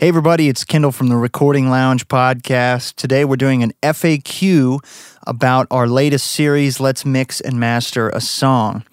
[0.00, 2.94] Hey, everybody, it's Kendall from the Recording Lounge podcast.
[2.94, 4.78] Today we're doing an FAQ
[5.26, 8.84] about our latest series, Let's Mix and Master a Song.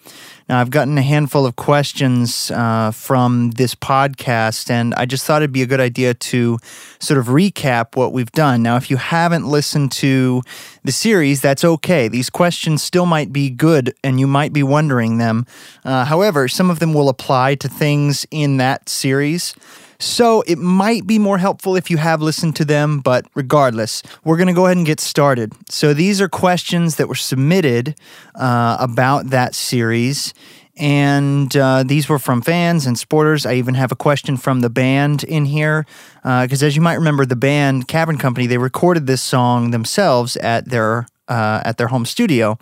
[0.50, 5.44] Now, I've gotten a handful of questions uh, from this podcast, and I just thought
[5.44, 6.58] it'd be a good idea to
[6.98, 8.64] sort of recap what we've done.
[8.64, 10.42] Now, if you haven't listened to
[10.84, 12.08] the series, that's okay.
[12.08, 15.46] These questions still might be good, and you might be wondering them.
[15.84, 19.54] Uh, however, some of them will apply to things in that series.
[20.00, 24.38] So it might be more helpful if you have listened to them, but regardless, we're
[24.38, 25.54] going to go ahead and get started.
[25.70, 27.96] So these are questions that were submitted
[28.36, 30.34] uh, about that series.
[30.78, 33.50] And uh, these were from fans and sporters.
[33.50, 35.86] I even have a question from the band in here.
[36.18, 40.36] Because uh, as you might remember, the band, Cavern Company, they recorded this song themselves
[40.38, 42.58] at their uh, at their home studio.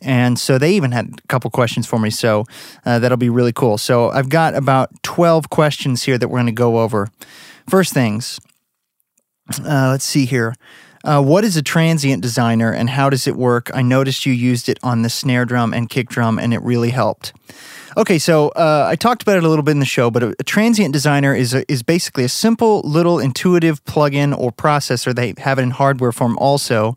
[0.00, 2.10] And so they even had a couple questions for me.
[2.10, 2.44] So
[2.84, 3.78] uh, that'll be really cool.
[3.78, 7.08] So I've got about 12 questions here that we're going to go over.
[7.68, 8.40] First things,
[9.60, 10.54] uh, let's see here.
[11.04, 13.70] Uh, what is a transient designer and how does it work?
[13.72, 16.90] I noticed you used it on the snare drum and kick drum and it really
[16.90, 17.32] helped.
[17.96, 20.34] Okay, so uh, I talked about it a little bit in the show, but a,
[20.38, 25.14] a transient designer is a, is basically a simple little intuitive plugin or processor.
[25.14, 26.94] They have it in hardware form also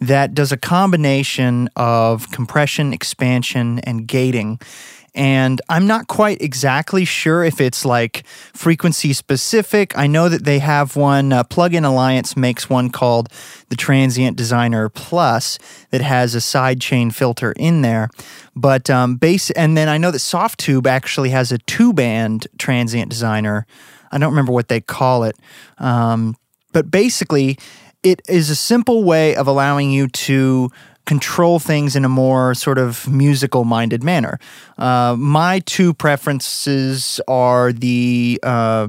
[0.00, 4.60] that does a combination of compression, expansion, and gating.
[5.14, 8.24] And I'm not quite exactly sure if it's like
[8.54, 9.96] frequency specific.
[9.98, 13.28] I know that they have one, uh, Plugin Alliance makes one called
[13.68, 15.58] the Transient Designer Plus
[15.90, 18.10] that has a sidechain filter in there.
[18.54, 23.10] But um, base, and then I know that Softube actually has a two band Transient
[23.10, 23.66] Designer.
[24.12, 25.36] I don't remember what they call it.
[25.78, 26.36] Um,
[26.72, 27.58] but basically,
[28.02, 30.70] it is a simple way of allowing you to
[31.06, 34.38] control things in a more sort of musical minded manner.
[34.76, 38.88] Uh, my two preferences are the uh,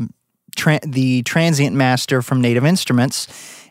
[0.56, 3.28] tra- the Transient Master from Native Instruments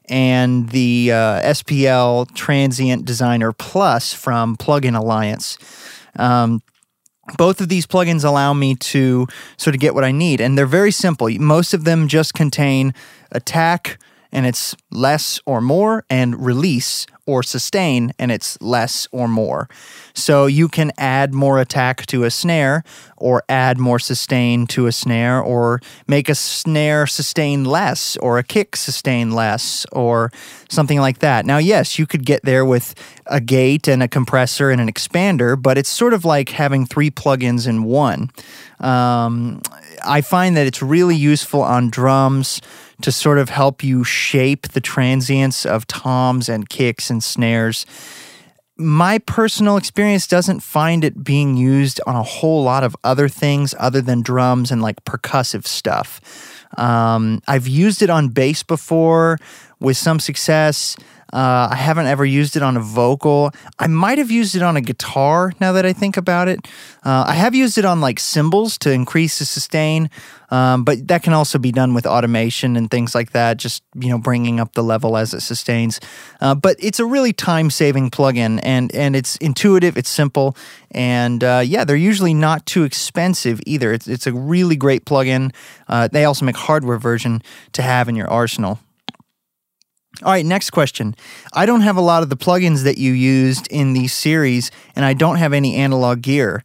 [0.06, 5.58] and the uh, SPL Transient Designer Plus from Plugin Alliance.
[6.16, 6.62] Um,
[7.36, 9.26] both of these plugins allow me to
[9.58, 11.28] sort of get what I need, and they're very simple.
[11.38, 12.94] Most of them just contain
[13.30, 13.98] attack,
[14.32, 19.68] and it's less or more, and release or sustain and it's less or more.
[20.14, 22.82] So you can add more attack to a snare
[23.18, 28.42] or add more sustain to a snare or make a snare sustain less or a
[28.42, 30.32] kick sustain less or
[30.70, 31.44] something like that.
[31.44, 32.94] Now, yes, you could get there with
[33.26, 37.10] a gate and a compressor and an expander, but it's sort of like having three
[37.10, 38.30] plugins in one.
[38.80, 39.60] Um,
[40.02, 42.62] I find that it's really useful on drums
[43.02, 47.86] to sort of help you shape the transients of toms and kicks and snares.
[48.76, 53.74] My personal experience doesn't find it being used on a whole lot of other things
[53.78, 56.20] other than drums and like percussive stuff.
[56.76, 59.38] Um, I've used it on bass before
[59.80, 60.96] with some success.
[61.32, 63.50] Uh, I haven't ever used it on a vocal.
[63.78, 66.66] I might have used it on a guitar now that I think about it.
[67.04, 70.08] Uh, I have used it on like cymbals to increase the sustain,
[70.50, 74.08] um, but that can also be done with automation and things like that, just, you
[74.08, 76.00] know, bringing up the level as it sustains.
[76.40, 80.56] Uh, but it's a really time saving plugin and, and it's intuitive, it's simple,
[80.92, 83.92] and uh, yeah, they're usually not too expensive either.
[83.92, 85.54] It's, it's a really great plugin.
[85.88, 88.78] Uh, they also make hardware version to have in your arsenal.
[90.22, 91.14] All right, next question.
[91.52, 95.04] I don't have a lot of the plugins that you used in these series, and
[95.04, 96.64] I don't have any analog gear.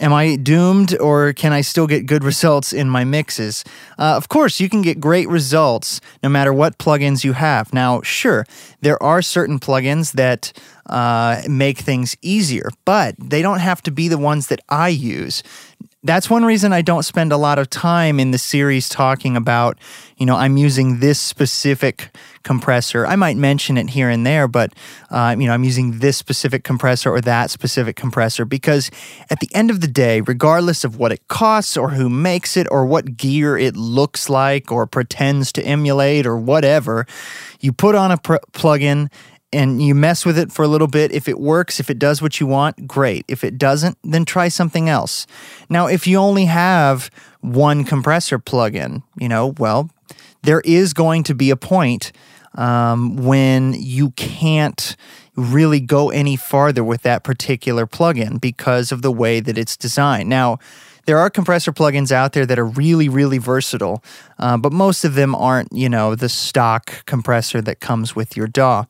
[0.00, 3.64] Am I doomed, or can I still get good results in my mixes?
[3.98, 7.72] Uh, of course, you can get great results no matter what plugins you have.
[7.72, 8.44] Now, sure,
[8.80, 10.52] there are certain plugins that
[10.86, 15.42] uh, make things easier, but they don't have to be the ones that I use
[16.02, 19.78] that's one reason I don't spend a lot of time in the series talking about,
[20.16, 22.08] you know, I'm using this specific
[22.42, 23.06] compressor.
[23.06, 24.72] I might mention it here and there, but,
[25.10, 28.90] uh, you know, I'm using this specific compressor or that specific compressor because
[29.28, 32.66] at the end of the day, regardless of what it costs or who makes it
[32.70, 37.06] or what gear it looks like or pretends to emulate or whatever,
[37.60, 39.10] you put on a pr- plugin
[39.52, 41.12] and you mess with it for a little bit.
[41.12, 43.24] If it works, if it does what you want, great.
[43.28, 45.26] If it doesn't, then try something else.
[45.68, 47.10] Now, if you only have
[47.40, 49.90] one compressor plugin, you know, well,
[50.42, 52.12] there is going to be a point
[52.54, 54.96] um, when you can't
[55.36, 60.28] really go any farther with that particular plugin because of the way that it's designed.
[60.28, 60.58] Now,
[61.06, 64.02] there are compressor plugins out there that are really, really versatile,
[64.38, 68.46] uh, but most of them aren't, you know, the stock compressor that comes with your
[68.46, 68.84] DAW.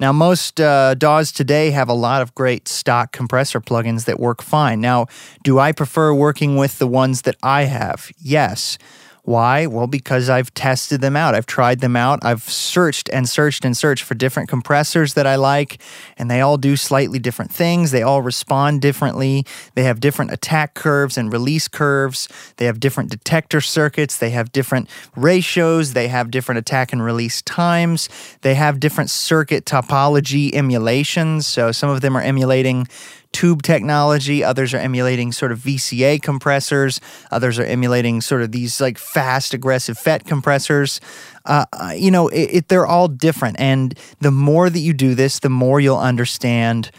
[0.00, 4.40] Now, most uh, DAWs today have a lot of great stock compressor plugins that work
[4.40, 4.80] fine.
[4.80, 5.06] Now,
[5.42, 8.10] do I prefer working with the ones that I have?
[8.18, 8.78] Yes.
[9.22, 9.66] Why?
[9.66, 11.34] Well, because I've tested them out.
[11.34, 12.24] I've tried them out.
[12.24, 15.80] I've searched and searched and searched for different compressors that I like,
[16.16, 17.90] and they all do slightly different things.
[17.90, 19.44] They all respond differently.
[19.74, 22.28] They have different attack curves and release curves.
[22.56, 24.16] They have different detector circuits.
[24.16, 25.92] They have different ratios.
[25.92, 28.08] They have different attack and release times.
[28.42, 31.46] They have different circuit topology emulations.
[31.46, 32.86] So some of them are emulating
[33.32, 34.42] tube technology.
[34.42, 37.00] Others are emulating sort of VCA compressors.
[37.30, 41.00] Others are emulating sort of these like fast, aggressive FET compressors.
[41.44, 43.58] Uh, uh, you know, it, it, they're all different.
[43.58, 46.90] And the more that you do this, the more you'll understand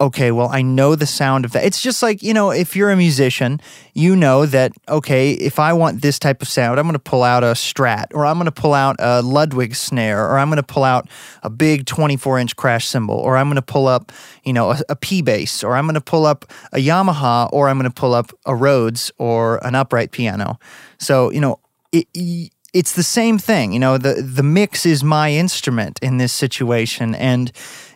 [0.00, 1.64] okay, well, I know the sound of that.
[1.64, 3.60] It's just like, you know, if you're a musician,
[3.94, 7.24] you know that, okay, if I want this type of sound, I'm going to pull
[7.24, 10.58] out a Strat or I'm going to pull out a Ludwig snare or I'm going
[10.58, 11.08] to pull out
[11.42, 14.12] a big 24 inch crash cymbal or I'm going to pull up,
[14.44, 17.68] you know, a, a P bass or I'm going to pull up a Yamaha or
[17.68, 20.60] I'm going to pull up a Rhodes or an upright piano.
[20.98, 21.58] So, you know,
[21.90, 22.06] it,
[22.72, 23.72] it's the same thing.
[23.72, 27.16] You know, the, the mix is my instrument in this situation.
[27.16, 27.50] And,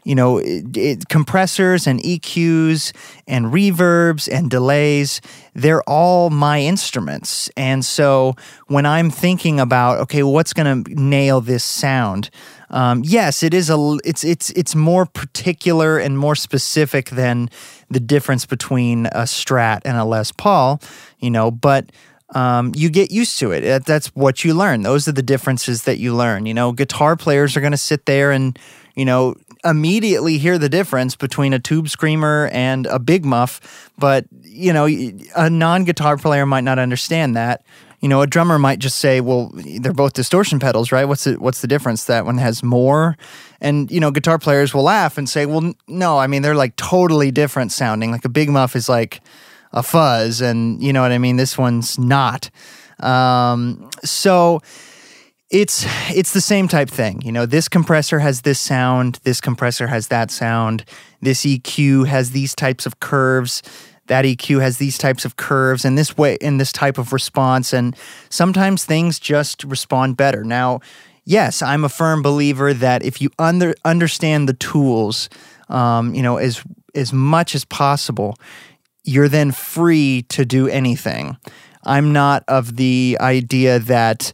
[0.04, 2.92] you know, it, it, compressors and EQs
[3.26, 5.20] and reverbs and delays,
[5.54, 7.50] they're all my instruments.
[7.56, 8.34] And so
[8.66, 12.30] when I'm thinking about, okay, what's going to nail this sound?
[12.70, 17.50] Um, yes, it is a it's it's it's more particular and more specific than
[17.90, 20.80] the difference between a Strat and a Les Paul,
[21.18, 21.90] you know, but
[22.34, 23.84] um, you get used to it.
[23.84, 24.82] That's what you learn.
[24.82, 26.46] Those are the differences that you learn.
[26.46, 28.58] You know, guitar players are going to sit there and,
[28.94, 34.26] you know, immediately hear the difference between a tube screamer and a big muff, but
[34.42, 34.86] you know,
[35.36, 37.64] a non-guitar player might not understand that.
[38.00, 41.04] You know, a drummer might just say, "Well, they're both distortion pedals, right?
[41.04, 42.04] What's the what's the difference?
[42.06, 43.16] That one has more."
[43.60, 46.74] And you know, guitar players will laugh and say, "Well, no, I mean they're like
[46.74, 48.10] totally different sounding.
[48.10, 49.20] Like a big muff is like
[49.72, 51.36] a fuzz, and you know what I mean.
[51.36, 52.50] This one's not."
[52.98, 54.60] Um, so
[55.52, 57.20] it's it's the same type thing.
[57.22, 60.84] You know, this compressor has this sound, this compressor has that sound,
[61.20, 63.62] this EQ has these types of curves,
[64.06, 67.74] that EQ has these types of curves and this way in this type of response
[67.74, 67.94] and
[68.30, 70.42] sometimes things just respond better.
[70.42, 70.80] Now,
[71.26, 75.28] yes, I'm a firm believer that if you under, understand the tools,
[75.68, 76.64] um, you know, as
[76.94, 78.36] as much as possible,
[79.04, 81.36] you're then free to do anything.
[81.84, 84.32] I'm not of the idea that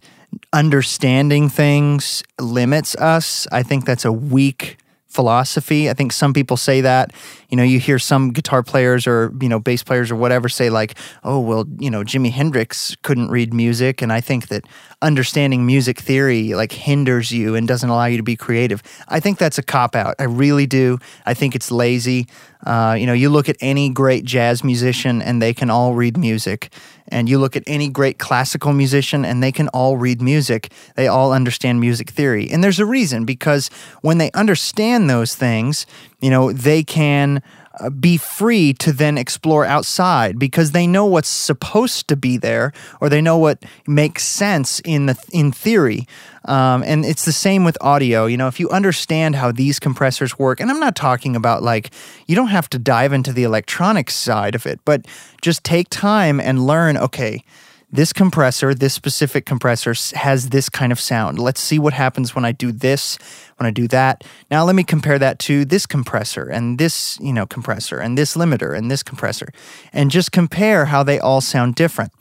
[0.52, 3.46] understanding things limits us.
[3.52, 5.88] I think that's a weak philosophy.
[5.88, 7.12] I think some people say that.
[7.48, 10.68] You know, you hear some guitar players or, you know, bass players or whatever say,
[10.68, 14.02] like, oh, well, you know, Jimi Hendrix couldn't read music.
[14.02, 14.64] And I think that
[15.00, 18.82] understanding music theory, like, hinders you and doesn't allow you to be creative.
[19.08, 20.14] I think that's a cop out.
[20.18, 20.98] I really do.
[21.24, 22.26] I think it's lazy.
[22.64, 26.16] Uh, you know, you look at any great jazz musician and they can all read
[26.16, 26.72] music.
[27.08, 30.70] And you look at any great classical musician and they can all read music.
[30.96, 32.50] They all understand music theory.
[32.50, 33.70] And there's a reason because
[34.02, 35.86] when they understand those things,
[36.20, 37.42] you know, they can
[37.80, 42.72] uh, be free to then explore outside because they know what's supposed to be there
[43.00, 46.06] or they know what makes sense in the in theory
[46.48, 48.26] um, and it's the same with audio.
[48.26, 51.90] You know if you understand how these compressors work and i'm not talking about like
[52.26, 55.06] you don't have to dive into the electronics side of it but
[55.42, 57.42] just take time and learn okay
[57.90, 61.38] this compressor, this specific compressor has this kind of sound.
[61.38, 63.18] Let's see what happens when I do this,
[63.56, 64.24] when I do that.
[64.50, 68.36] Now let me compare that to this compressor and this, you know, compressor and this
[68.36, 69.48] limiter and this compressor
[69.92, 72.12] and just compare how they all sound different.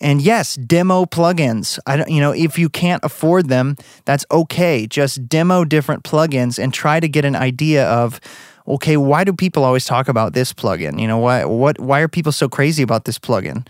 [0.00, 1.78] And yes, demo plugins.
[1.86, 4.86] I don't, you know, if you can't afford them, that's okay.
[4.86, 8.20] Just demo different plugins and try to get an idea of
[8.68, 11.00] okay, why do people always talk about this plugin?
[11.00, 13.66] You know, why what why are people so crazy about this plugin?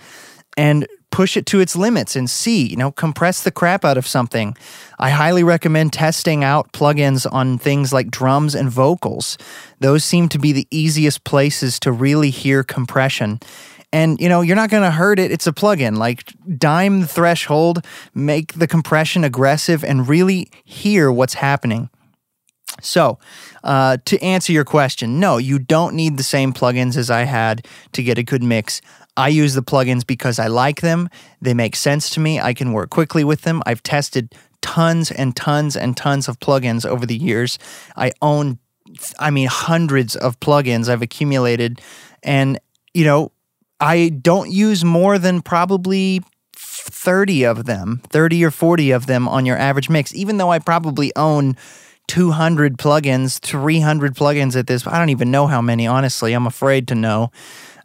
[0.57, 4.07] And push it to its limits and see, you know, compress the crap out of
[4.07, 4.55] something.
[4.99, 9.39] I highly recommend testing out plugins on things like drums and vocals.
[9.81, 13.41] Those seem to be the easiest places to really hear compression.
[13.95, 15.31] And you know, you're not going to hurt it.
[15.31, 15.97] It's a plugin.
[15.97, 17.83] Like dime the threshold,
[18.15, 21.89] make the compression aggressive and really hear what's happening.
[22.83, 23.19] So,
[23.65, 27.67] uh, to answer your question, no, you don't need the same plugins as I had
[27.93, 28.83] to get a good mix.
[29.17, 31.09] I use the plugins because I like them.
[31.41, 32.41] They make sense to me.
[32.41, 33.63] I can work quickly with them.
[33.67, 37.59] I've tested tons and tons and tons of plugins over the years.
[37.97, 38.59] I own,
[39.19, 41.81] I mean, hundreds of plugins I've accumulated.
[42.23, 42.59] And,
[42.93, 43.33] you know,
[43.81, 46.21] I don't use more than probably
[46.55, 50.59] 30 of them, 30 or 40 of them on your average mix, even though I
[50.59, 51.57] probably own
[52.09, 54.87] 200 plugins, 300 plugins at this.
[54.87, 56.33] I don't even know how many, honestly.
[56.33, 57.31] I'm afraid to know.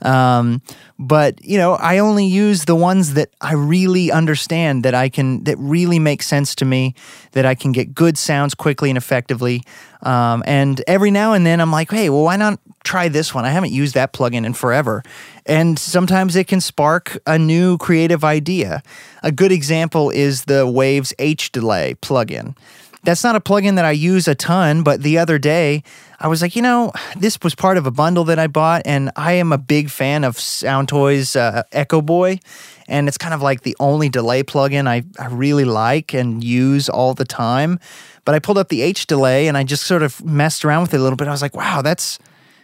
[0.01, 0.61] Um,
[0.97, 5.43] but you know, I only use the ones that I really understand, that I can,
[5.45, 6.95] that really make sense to me,
[7.31, 9.63] that I can get good sounds quickly and effectively.
[10.03, 13.45] Um, and every now and then, I'm like, hey, well, why not try this one?
[13.45, 15.03] I haven't used that plugin in forever.
[15.45, 18.81] And sometimes it can spark a new creative idea.
[19.23, 22.55] A good example is the Waves H Delay plugin.
[23.03, 25.83] That's not a plugin that I use a ton, but the other day
[26.19, 29.09] I was like, you know, this was part of a bundle that I bought, and
[29.15, 32.39] I am a big fan of Soundtoys uh, Echo Boy,
[32.87, 36.89] and it's kind of like the only delay plugin I, I really like and use
[36.89, 37.79] all the time.
[38.23, 40.93] But I pulled up the H delay and I just sort of messed around with
[40.93, 41.27] it a little bit.
[41.27, 42.19] I was like, wow, that's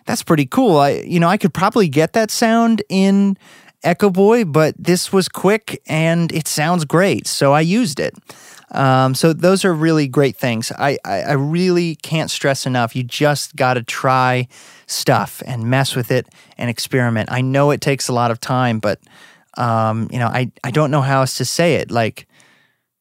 [0.06, 0.78] that's pretty cool.
[0.78, 3.38] I you know I could probably get that sound in
[3.84, 8.14] Echo Boy, but this was quick and it sounds great, so I used it.
[8.72, 10.72] Um, so those are really great things.
[10.78, 12.96] I, I, I really can't stress enough.
[12.96, 14.48] You just got to try
[14.88, 17.32] stuff and mess with it and experiment.
[17.32, 19.00] I know it takes a lot of time, but
[19.58, 21.90] um, you know, I, I don't know how else to say it.
[21.92, 22.28] Like,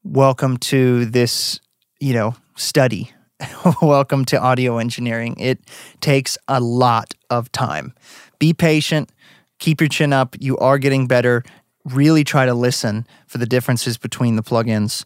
[0.05, 1.61] welcome to this,
[2.01, 3.13] you know, study.
[3.83, 5.37] welcome to audio engineering.
[5.39, 5.61] It
[6.01, 7.93] takes a lot of time.
[8.39, 9.11] Be patient.
[9.59, 10.37] Keep your chin up.
[10.39, 11.45] You are getting better.
[11.85, 15.05] Really try to listen for the differences between the plugins.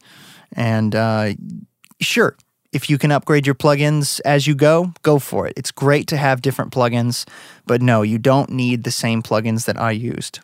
[0.52, 1.34] And uh,
[2.00, 2.36] sure,
[2.72, 5.54] if you can upgrade your plugins as you go, go for it.
[5.56, 7.26] It's great to have different plugins,
[7.66, 10.40] but no, you don't need the same plugins that I used.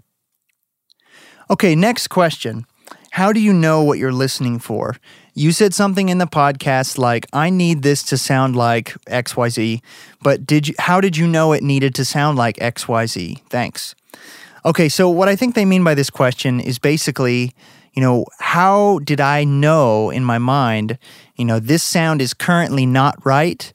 [1.50, 2.66] Okay, next question.
[3.12, 4.96] How do you know what you're listening for?
[5.34, 9.80] You said something in the podcast like, I need this to sound like XYZ,
[10.22, 13.40] but did you, how did you know it needed to sound like XYZ?
[13.48, 13.94] Thanks.
[14.64, 17.54] Okay, so what I think they mean by this question is basically
[17.96, 20.98] you know, how did I know in my mind,
[21.34, 23.72] you know, this sound is currently not right,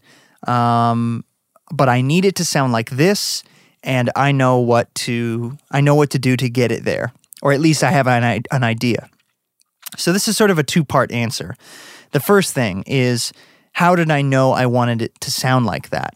[0.47, 1.25] um,
[1.73, 3.43] but I need it to sound like this,
[3.83, 7.11] and I know what to I know what to do to get it there,
[7.41, 9.09] or at least I have an an idea.
[9.97, 11.55] So this is sort of a two part answer.
[12.11, 13.33] The first thing is,
[13.73, 16.13] how did I know I wanted it to sound like that?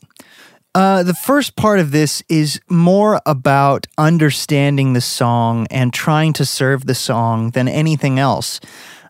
[0.76, 6.44] Uh, the first part of this is more about understanding the song and trying to
[6.44, 8.60] serve the song than anything else.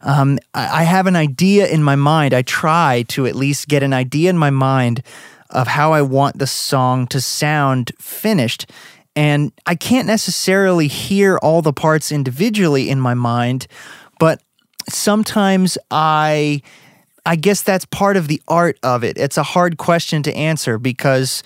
[0.03, 2.35] Um, I, I have an idea in my mind.
[2.35, 5.01] I try to at least get an idea in my mind
[5.49, 8.69] of how I want the song to sound finished.
[9.15, 13.65] And I can't necessarily hear all the parts individually in my mind,
[14.19, 14.39] but
[14.87, 16.61] sometimes I
[17.25, 19.17] I guess that's part of the art of it.
[19.17, 21.41] It's a hard question to answer because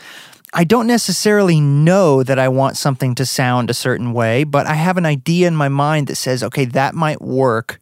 [0.54, 4.74] I don't necessarily know that I want something to sound a certain way, but I
[4.74, 7.80] have an idea in my mind that says, okay, that might work.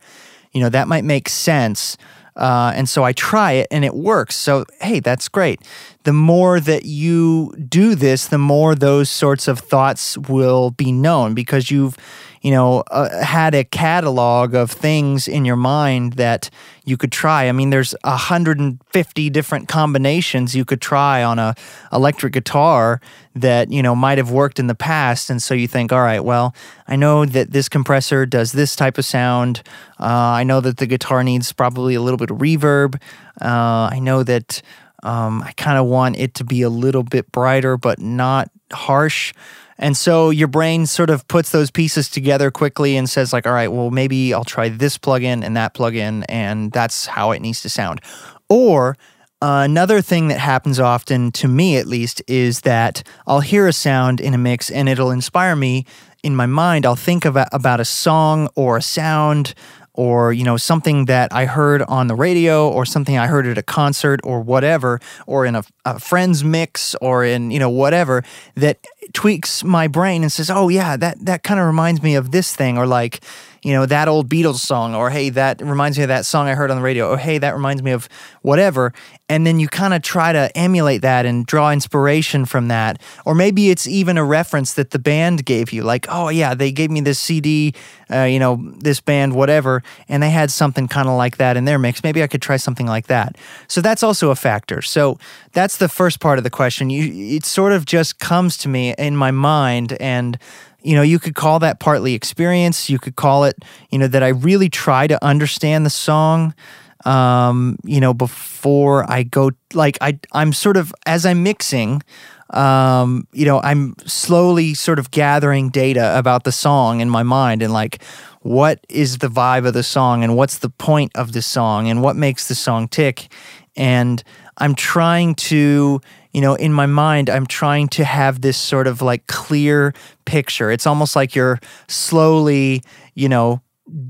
[0.51, 1.97] You know, that might make sense.
[2.35, 4.35] Uh, and so I try it and it works.
[4.35, 5.61] So, hey, that's great.
[6.03, 11.33] The more that you do this, the more those sorts of thoughts will be known
[11.33, 11.97] because you've
[12.41, 16.49] you know, uh, had a catalog of things in your mind that
[16.87, 17.49] you could try.
[17.49, 21.53] I mean, there's 150 different combinations you could try on a
[21.91, 23.01] electric guitar
[23.35, 25.29] that, you know, might have worked in the past.
[25.29, 26.55] And so you think, all right, well,
[26.87, 29.63] I know that this compressor does this type of sound.
[29.99, 32.95] Uh, I know that the guitar needs probably a little bit of reverb.
[33.41, 34.61] Uh, I know that
[35.03, 39.33] um, I kind of want it to be a little bit brighter, but not harsh.
[39.79, 43.53] And so your brain sort of puts those pieces together quickly and says, like, all
[43.53, 47.61] right, well, maybe I'll try this plugin and that plugin, and that's how it needs
[47.61, 48.01] to sound.
[48.49, 48.97] Or
[49.39, 53.73] uh, another thing that happens often, to me at least, is that I'll hear a
[53.73, 55.85] sound in a mix and it'll inspire me
[56.23, 56.87] in my mind.
[56.87, 59.53] I'll think about, about a song or a sound
[59.97, 63.57] or you know something that I heard on the radio or something I heard at
[63.57, 68.23] a concert or whatever or in a, a, friend's mix or in you know whatever
[68.55, 68.77] that
[69.11, 72.55] tweaks my brain and says oh yeah that that kind of reminds me of this
[72.55, 73.21] thing or like
[73.67, 76.55] you know, that old Beatles song, or hey, that reminds me of that song I
[76.55, 78.07] heard on the radio, or hey, that reminds me of
[78.41, 78.93] whatever.
[79.27, 83.01] And then you kind of try to emulate that and draw inspiration from that.
[83.25, 86.71] Or maybe it's even a reference that the band gave you, like, oh, yeah, they
[86.71, 87.73] gave me this CD,
[88.09, 91.65] uh, you know, this band, whatever, and they had something kind of like that in
[91.65, 92.05] their mix.
[92.05, 93.37] Maybe I could try something like that.
[93.67, 94.81] So that's also a factor.
[94.81, 95.19] So
[95.51, 96.89] that's the first part of the question.
[96.89, 100.39] You, it sort of just comes to me in my mind and
[100.87, 102.89] you know, you could call that partly experience.
[102.89, 103.57] You could call it,
[103.89, 106.55] you know, that I really try to understand the song.
[107.03, 112.03] Um, you know, before I go, like I, I'm sort of as I'm mixing.
[112.51, 117.61] Um, you know, I'm slowly sort of gathering data about the song in my mind
[117.61, 118.01] and like
[118.41, 122.01] what is the vibe of the song and what's the point of the song and
[122.01, 123.27] what makes the song tick.
[123.75, 124.23] And
[124.57, 125.99] I'm trying to,
[126.37, 129.91] you know, in my mind, I'm trying to have this sort of like clear
[130.25, 130.69] picture.
[130.69, 132.83] It's almost like you're slowly,
[133.15, 133.63] you know,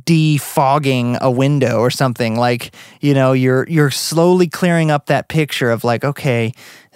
[0.04, 5.70] defogging a window or something like you know you're you're slowly clearing up that picture
[5.70, 6.52] of like okay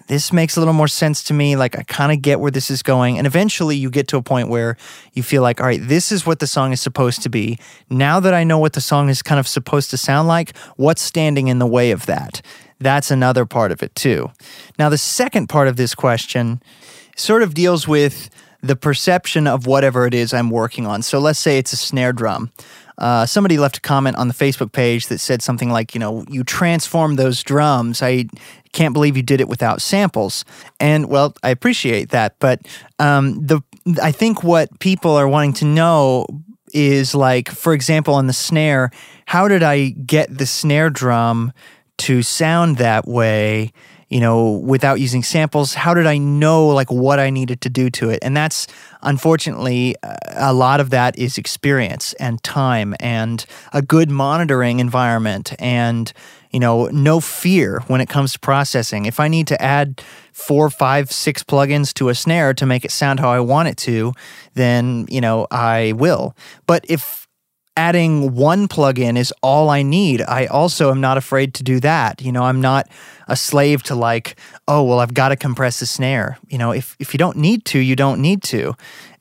[0.08, 1.56] this makes a little more sense to me.
[1.56, 3.18] Like, I kind of get where this is going.
[3.18, 4.76] And eventually you get to a point where
[5.14, 7.58] you feel like, all right, this is what the song is supposed to be.
[7.90, 11.02] Now that I know what the song is kind of supposed to sound like, what's
[11.02, 12.42] standing in the way of that?
[12.82, 14.32] That's another part of it, too.
[14.78, 16.62] Now, the second part of this question
[17.16, 18.30] sort of deals with
[18.62, 21.02] the perception of whatever it is I'm working on.
[21.02, 22.52] So let's say it's a snare drum.
[22.98, 26.24] Uh, somebody left a comment on the Facebook page that said something like, you know,
[26.30, 28.04] you transform those drums.
[28.04, 28.26] I
[28.74, 30.46] can't believe you did it without samples.
[30.80, 32.62] And well, I appreciate that, but
[33.00, 33.62] um, the
[34.02, 36.28] I think what people are wanting to know
[36.74, 38.92] is like, for example, on the snare,
[39.26, 41.54] how did I get the snare drum
[42.02, 43.72] to sound that way?
[44.12, 45.74] you know, without using samples?
[45.74, 48.20] How did I know like what I needed to do to it?
[48.22, 48.68] And that's
[49.02, 49.96] unfortunately
[50.36, 56.12] a lot of that is experience and time and a good monitoring environment and
[56.52, 59.06] you know no fear when it comes to processing.
[59.06, 60.04] If I need to add
[60.34, 63.78] four, five, six plugins to a snare to make it sound how I want it
[63.78, 64.12] to,
[64.56, 66.36] then you know I will.
[66.68, 67.21] But if
[67.78, 70.22] adding one plugin is all I need.
[70.22, 72.22] I also am not afraid to do that.
[72.22, 72.90] You know, I'm not
[73.28, 74.36] a slave to like,
[74.68, 76.38] oh, well, I've got to compress the snare.
[76.50, 78.76] You know, if, if you don't need to, you don't need to.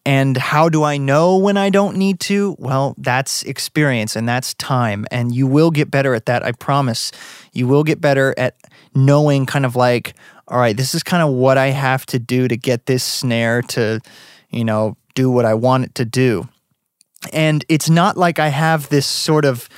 [0.07, 2.57] And how do I know when I don't need to?
[2.59, 5.07] Well, that's experience and that's time.
[5.11, 7.13] And you will get better at that, I promise.
[7.53, 8.57] You will get better at
[8.95, 10.15] knowing kind of like,
[10.49, 13.63] all right, this is kind of what I have to do to get this snare
[13.63, 14.01] to,
[14.49, 16.49] you know, do what I want it to do.
[17.33, 19.69] And it's not like I have this sort of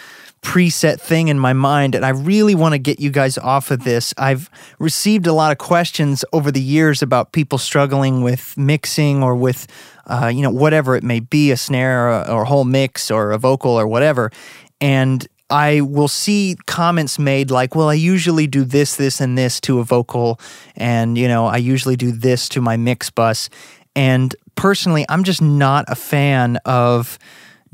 [0.42, 3.84] preset thing in my mind and I really want to get you guys off of
[3.84, 4.12] this.
[4.18, 9.36] I've received a lot of questions over the years about people struggling with mixing or
[9.36, 9.68] with
[10.06, 13.30] uh, you know whatever it may be a snare or, or a whole mix or
[13.30, 14.32] a vocal or whatever
[14.80, 19.60] and I will see comments made like, well, I usually do this, this, and this
[19.60, 20.40] to a vocal,
[20.76, 23.50] and you know, I usually do this to my mix bus.
[23.94, 27.18] And personally, I'm just not a fan of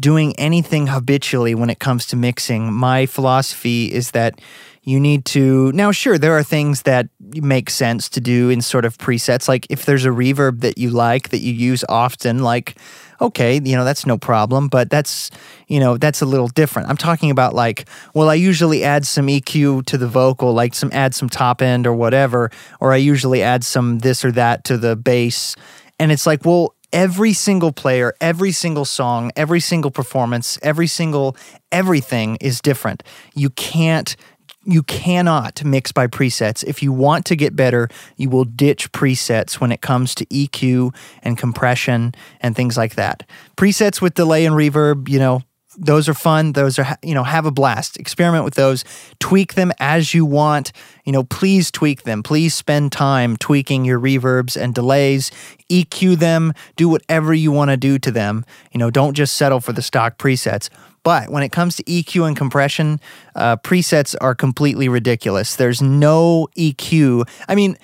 [0.00, 2.72] doing anything habitually when it comes to mixing.
[2.72, 4.40] My philosophy is that
[4.88, 8.86] you need to now sure there are things that make sense to do in sort
[8.86, 12.78] of presets like if there's a reverb that you like that you use often like
[13.20, 15.30] okay you know that's no problem but that's
[15.66, 19.26] you know that's a little different i'm talking about like well i usually add some
[19.26, 23.42] eq to the vocal like some add some top end or whatever or i usually
[23.42, 25.54] add some this or that to the bass
[25.98, 31.36] and it's like, well, every single player, every single song, every single performance, every single
[31.70, 33.02] everything is different.
[33.34, 34.16] You can't
[34.64, 36.62] you cannot mix by presets.
[36.62, 40.94] If you want to get better, you will ditch presets when it comes to EQ
[41.22, 43.26] and compression and things like that.
[43.56, 45.42] Presets with delay and reverb, you know,
[45.78, 46.52] those are fun.
[46.52, 47.96] Those are, you know, have a blast.
[47.98, 48.84] Experiment with those.
[49.20, 50.72] Tweak them as you want.
[51.04, 52.22] You know, please tweak them.
[52.22, 55.30] Please spend time tweaking your reverbs and delays.
[55.70, 56.52] EQ them.
[56.76, 58.44] Do whatever you want to do to them.
[58.72, 60.68] You know, don't just settle for the stock presets.
[61.04, 63.00] But when it comes to EQ and compression,
[63.34, 65.56] uh, presets are completely ridiculous.
[65.56, 67.28] There's no EQ.
[67.48, 67.78] I mean,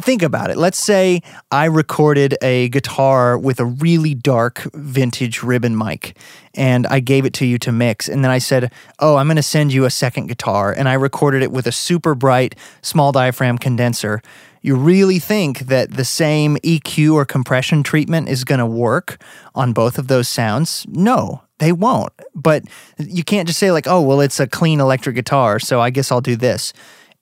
[0.00, 0.56] think about it.
[0.56, 6.16] Let's say I recorded a guitar with a really dark vintage ribbon mic
[6.54, 8.08] and I gave it to you to mix.
[8.08, 10.72] And then I said, Oh, I'm going to send you a second guitar.
[10.72, 14.22] And I recorded it with a super bright small diaphragm condenser.
[14.60, 19.22] You really think that the same EQ or compression treatment is going to work
[19.54, 20.84] on both of those sounds?
[20.88, 22.12] No, they won't.
[22.34, 22.64] But
[22.98, 26.10] you can't just say, like, oh, well, it's a clean electric guitar, so I guess
[26.10, 26.72] I'll do this.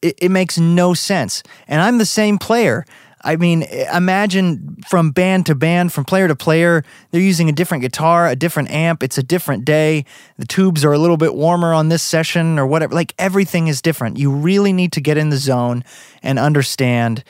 [0.07, 1.43] It, it makes no sense.
[1.69, 2.85] And I'm the same player.
[3.27, 7.83] I mean, imagine from band to band, from player to player, they're using a different
[7.83, 9.03] guitar, a different amp.
[9.03, 10.05] It's a different day.
[10.39, 12.95] The tubes are a little bit warmer on this session or whatever.
[12.95, 14.17] Like everything is different.
[14.17, 15.83] You really need to get in the zone
[16.23, 17.25] and understand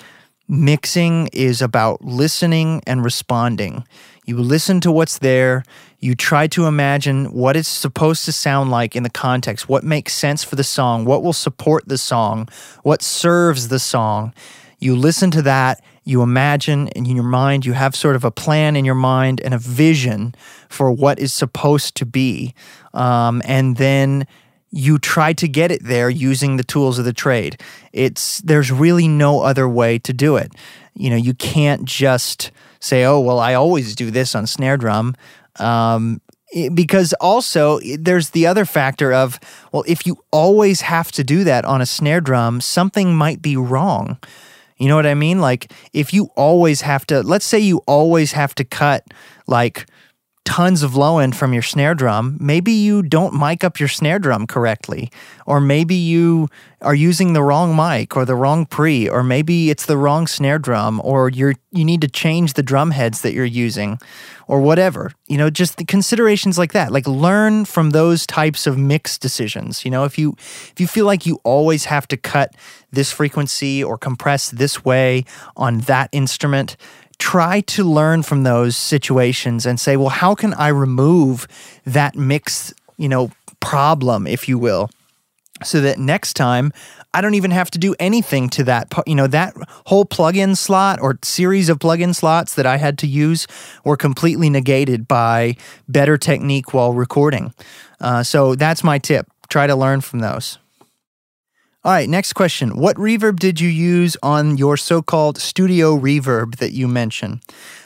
[0.49, 3.85] mixing is about listening and responding.
[4.27, 5.65] You listen to what's there.
[5.99, 10.13] You try to imagine what it's supposed to sound like in the context, what makes
[10.13, 12.49] sense for the song, what will support the song,
[12.83, 14.35] what serves the song.
[14.79, 18.77] You listen to that, you imagine in your mind, you have sort of a plan
[18.77, 20.35] in your mind and a vision
[20.69, 22.55] for what is supposed to be.
[22.95, 24.27] Um, and then
[24.71, 27.61] you try to get it there using the tools of the trade.
[27.93, 30.53] It's there's really no other way to do it.
[30.95, 35.17] You know, you can't just say, oh, well, I always do this on snare drum.
[35.59, 36.21] Um,
[36.75, 39.41] because also there's the other factor of,
[39.73, 43.57] well, if you always have to do that on a snare drum, something might be
[43.57, 44.19] wrong.
[44.79, 45.41] You know what I mean?
[45.41, 49.05] Like if you always have to, let's say you always have to cut
[49.47, 49.87] like
[50.47, 54.19] tons of low end from your snare drum, maybe you don't mic up your snare
[54.19, 55.11] drum correctly,
[55.45, 56.49] or maybe you
[56.81, 60.59] are using the wrong mic or the wrong pre, or maybe it's the wrong snare
[60.59, 63.99] drum, or you're you need to change the drum heads that you're using,
[64.47, 65.11] or whatever.
[65.27, 66.93] You know, just the considerations like that.
[66.93, 69.85] Like learn from those types of mix decisions.
[69.85, 72.55] You know, if you if you feel like you always have to cut
[72.93, 75.25] this frequency or compress this way
[75.57, 76.77] on that instrument,
[77.19, 81.49] try to learn from those situations and say, well, how can I remove
[81.85, 84.91] that mix, you know, problem, if you will,
[85.65, 86.73] so that next time
[87.15, 88.93] I don't even have to do anything to that.
[89.07, 89.55] You know, that
[89.87, 93.47] whole plug-in slot or series of plug-in slots that I had to use
[93.85, 95.57] were completely negated by
[95.89, 97.55] better technique while recording.
[98.01, 99.27] Uh, so that's my tip.
[99.49, 100.59] Try to learn from those.
[101.87, 102.77] All right, next question.
[102.77, 107.43] What reverb did you use on your so called studio reverb that you mentioned?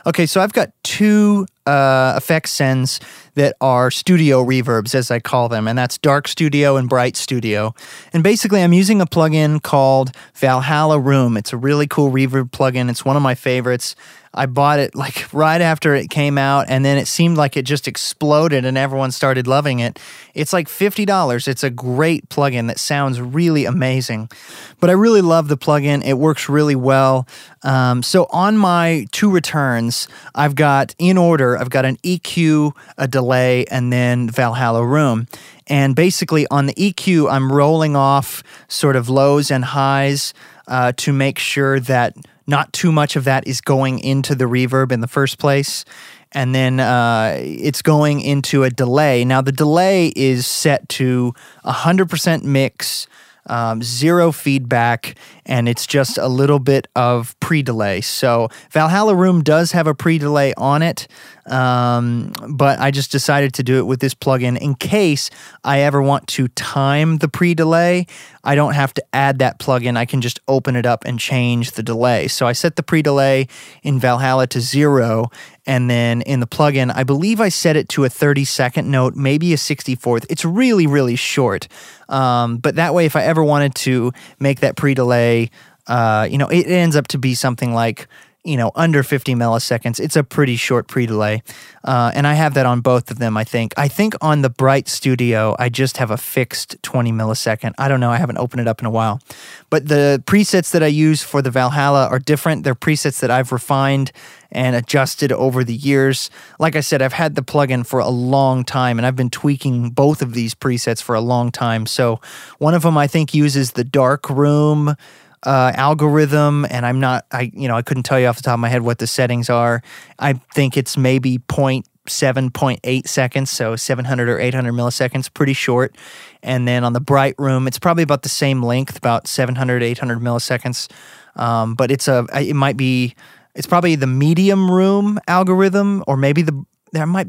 [0.06, 3.00] Okay, so I've got two uh, effect sends
[3.34, 7.74] that are studio reverbs, as I call them, and that's Dark Studio and Bright Studio.
[8.12, 11.36] And basically, I'm using a plugin called Valhalla Room.
[11.36, 13.94] It's a really cool reverb plugin, it's one of my favorites.
[14.32, 17.64] I bought it like right after it came out, and then it seemed like it
[17.64, 19.98] just exploded and everyone started loving it.
[20.34, 21.48] It's like $50.
[21.48, 24.30] It's a great plugin that sounds really amazing.
[24.78, 27.26] But I really love the plugin, it works really well.
[27.62, 33.08] Um, so on my two returns, I've got in order, I've got an EQ, a
[33.08, 35.26] delay, and then Valhalla Room.
[35.66, 40.34] And basically, on the EQ, I'm rolling off sort of lows and highs
[40.66, 44.92] uh, to make sure that not too much of that is going into the reverb
[44.92, 45.84] in the first place.
[46.32, 49.24] And then uh, it's going into a delay.
[49.24, 51.34] Now, the delay is set to
[51.64, 53.06] 100% mix,
[53.46, 58.00] um, zero feedback, and it's just a little bit of pre delay.
[58.00, 61.08] So, Valhalla Room does have a pre delay on it.
[61.50, 65.30] Um, but I just decided to do it with this plugin in case
[65.64, 68.06] I ever want to time the pre delay.
[68.44, 69.96] I don't have to add that plugin.
[69.96, 72.28] I can just open it up and change the delay.
[72.28, 73.48] So I set the pre delay
[73.82, 75.30] in Valhalla to zero.
[75.70, 79.14] And then in the plugin, I believe I set it to a 30 second note,
[79.14, 80.26] maybe a 64th.
[80.28, 81.68] It's really, really short.
[82.08, 85.52] Um, but that way, if I ever wanted to make that pre delay,
[85.86, 88.08] uh, you know, it ends up to be something like
[88.44, 90.00] you know, under 50 milliseconds.
[90.00, 91.42] It's a pretty short pre delay.
[91.84, 93.74] Uh, and I have that on both of them, I think.
[93.76, 97.74] I think on the Bright Studio, I just have a fixed 20 millisecond.
[97.76, 98.10] I don't know.
[98.10, 99.20] I haven't opened it up in a while.
[99.68, 102.64] But the presets that I use for the Valhalla are different.
[102.64, 104.10] They're presets that I've refined
[104.52, 106.30] and adjusted over the years.
[106.58, 109.90] Like I said, I've had the plugin for a long time and I've been tweaking
[109.90, 111.86] both of these presets for a long time.
[111.86, 112.20] So
[112.58, 114.96] one of them I think uses the dark room
[115.44, 118.54] uh, algorithm, and I'm not, I you know, I couldn't tell you off the top
[118.54, 119.82] of my head what the settings are.
[120.18, 125.52] I think it's maybe point seven point eight seconds, so 700 or 800 milliseconds, pretty
[125.52, 125.96] short.
[126.42, 130.18] And then on the bright room, it's probably about the same length, about 700, 800
[130.18, 130.90] milliseconds.
[131.36, 133.14] Um, but it's a, it might be,
[133.54, 137.28] it's probably the medium room algorithm, or maybe the, there might,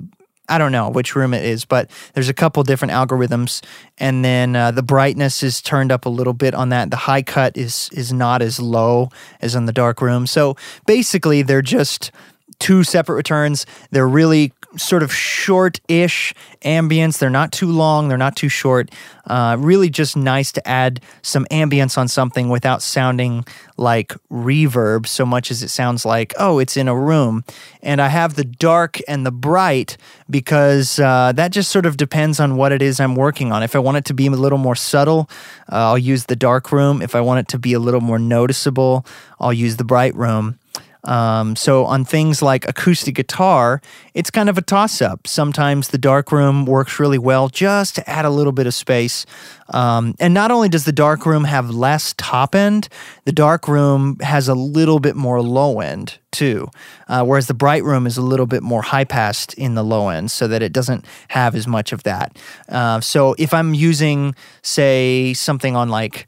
[0.52, 3.64] I don't know which room it is, but there's a couple different algorithms,
[3.98, 6.92] and then uh, the brightness is turned up a little bit on that.
[6.92, 9.10] The high cut is is not as low
[9.40, 10.28] as in the dark room.
[10.28, 12.12] So basically, they're just
[12.60, 13.66] two separate returns.
[13.92, 17.20] They're really sort of short-ish ambience.
[17.20, 18.08] They're not too long.
[18.08, 18.92] They're not too short.
[19.28, 23.46] Uh, really, just nice to add some ambience on something without sounding
[23.78, 27.44] like reverb so much as it sounds like oh, it's in a room.
[27.82, 29.98] And I have the dark and the bright
[30.30, 33.64] because uh, that just sort of depends on what it is I'm working on.
[33.64, 35.30] If I want it to be a little more subtle,
[35.72, 37.02] uh, I'll use the dark room.
[37.02, 39.06] If I want it to be a little more noticeable,
[39.40, 40.60] I'll use the bright room.
[41.04, 43.82] Um, so on things like acoustic guitar,
[44.14, 45.28] it's kind of a toss up.
[45.28, 49.26] Sometimes the dark room works really well just to add a little bit of space.
[49.70, 52.90] Um, and not only does the dark room have less top end,
[53.26, 56.70] the dark room has a little bit more low end too.
[57.08, 60.10] Uh, whereas the bright room is a little bit more high passed in the low
[60.10, 62.38] end so that it doesn't have as much of that.
[62.70, 66.28] Uh, so if I'm using, say, something on like,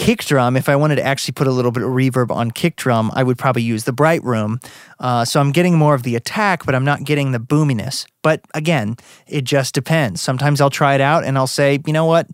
[0.00, 2.76] kick drum, if I wanted to actually put a little bit of reverb on kick
[2.76, 4.58] drum, I would probably use the bright room.
[4.98, 8.06] Uh, so I'm getting more of the attack, but I'm not getting the boominess.
[8.22, 10.22] But again, it just depends.
[10.22, 12.26] Sometimes I'll try it out and I'll say, you know what,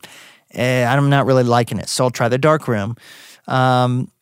[0.53, 2.97] eh, I'm not really liking it, so I'll try the dark room.
[3.49, 4.13] Um,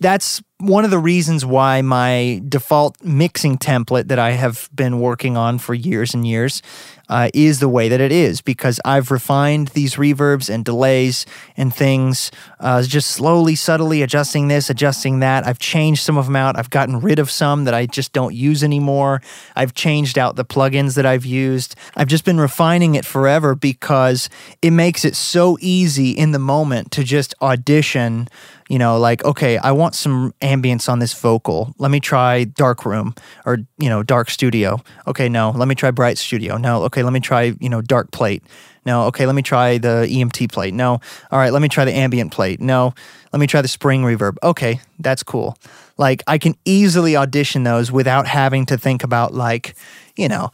[0.00, 5.36] that's one of the reasons why my default mixing template that I have been working
[5.36, 6.62] on for years and years
[7.08, 11.74] uh, is the way that it is because I've refined these reverbs and delays and
[11.74, 15.46] things, uh, just slowly, subtly adjusting this, adjusting that.
[15.46, 16.58] I've changed some of them out.
[16.58, 19.22] I've gotten rid of some that I just don't use anymore.
[19.54, 21.76] I've changed out the plugins that I've used.
[21.96, 24.28] I've just been refining it forever because
[24.62, 28.26] it makes it so easy in the moment to just audition
[28.68, 31.74] you know, like, okay, I want some ambience on this vocal.
[31.78, 34.82] Let me try dark room or, you know, dark studio.
[35.06, 36.56] Okay, no, let me try bright studio.
[36.56, 38.42] No, okay, let me try, you know, dark plate.
[38.84, 40.72] No, okay, let me try the EMT plate.
[40.72, 41.00] No,
[41.30, 42.60] all right, let me try the ambient plate.
[42.60, 42.94] No,
[43.32, 44.36] let me try the spring reverb.
[44.42, 45.56] Okay, that's cool.
[45.98, 49.74] Like, I can easily audition those without having to think about, like,
[50.16, 50.50] you know,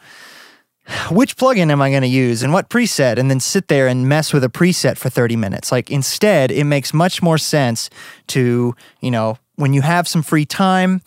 [1.10, 4.08] which plugin am I going to use and what preset, and then sit there and
[4.08, 5.72] mess with a preset for 30 minutes.
[5.72, 7.90] Like instead, it makes much more sense
[8.28, 11.02] to, you know, when you have some free time,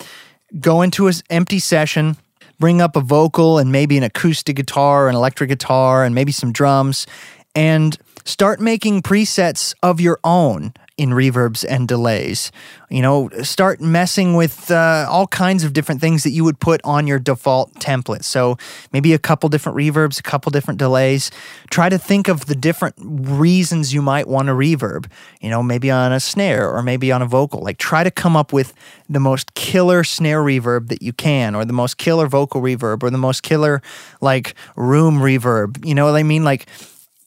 [0.60, 2.18] go into an empty session,
[2.60, 6.52] bring up a vocal and maybe an acoustic guitar, an electric guitar, and maybe some
[6.52, 7.08] drums,
[7.54, 12.52] and start making presets of your own in reverbs and delays.
[12.90, 16.80] You know, start messing with uh, all kinds of different things that you would put
[16.84, 18.24] on your default template.
[18.24, 18.58] So
[18.94, 21.32] maybe a couple different reverbs, a couple different delays.
[21.70, 25.10] Try to think of the different reasons you might want a reverb,
[25.42, 27.62] you know, maybe on a snare or maybe on a vocal.
[27.62, 28.74] Like try to come up with
[29.10, 33.10] the most killer snare reverb that you can, or the most killer vocal reverb, or
[33.10, 33.82] the most killer
[34.22, 35.86] like room reverb.
[35.86, 36.44] You know what I mean?
[36.44, 36.68] Like,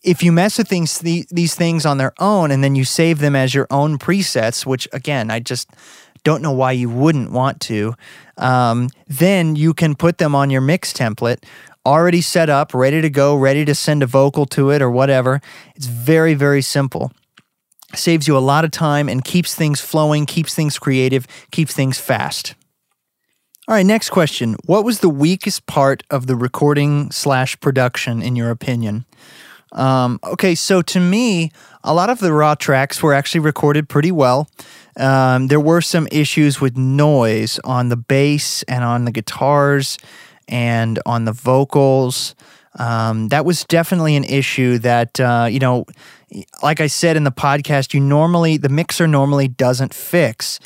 [0.03, 3.35] if you mess with things these things on their own and then you save them
[3.35, 5.71] as your own presets, which again I just
[6.25, 7.95] don't know why you wouldn't want to,
[8.37, 11.45] um, then you can put them on your mix template
[11.87, 15.41] already set up, ready to go, ready to send a vocal to it or whatever.
[15.75, 17.13] It's very very simple.
[17.95, 21.99] Saves you a lot of time and keeps things flowing, keeps things creative, keeps things
[21.99, 22.55] fast.
[23.67, 24.57] All right, next question.
[24.65, 29.05] What was the weakest part of the recording slash production in your opinion?
[29.73, 31.53] Um, okay, so to me,
[31.85, 34.49] a lot of the raw tracks were actually recorded pretty well.
[34.97, 39.99] Um, there were some issues with noise on the bass and on the guitars
[40.49, 42.35] and on the vocals.
[42.79, 45.85] Um, that was definitely an issue that, uh, you know,
[46.63, 50.61] like I said in the podcast, you normally, the mixer normally doesn't fix.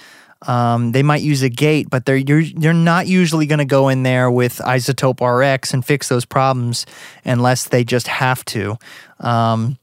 [0.47, 3.89] Um, they might use a gate, but they're you're you're not usually going to go
[3.89, 6.87] in there with iZotope RX and fix those problems
[7.25, 8.77] unless they just have to.
[9.21, 9.79] Um,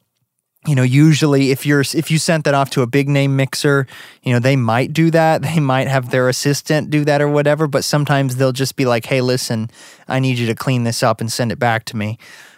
[0.68, 3.88] you know, usually if you're if you sent that off to a big name mixer,
[4.24, 5.42] you know they might do that.
[5.50, 7.68] They might have their assistant do that or whatever.
[7.68, 9.70] But sometimes they'll just be like, "Hey, listen,
[10.08, 12.18] I need you to clean this up and send it back to me."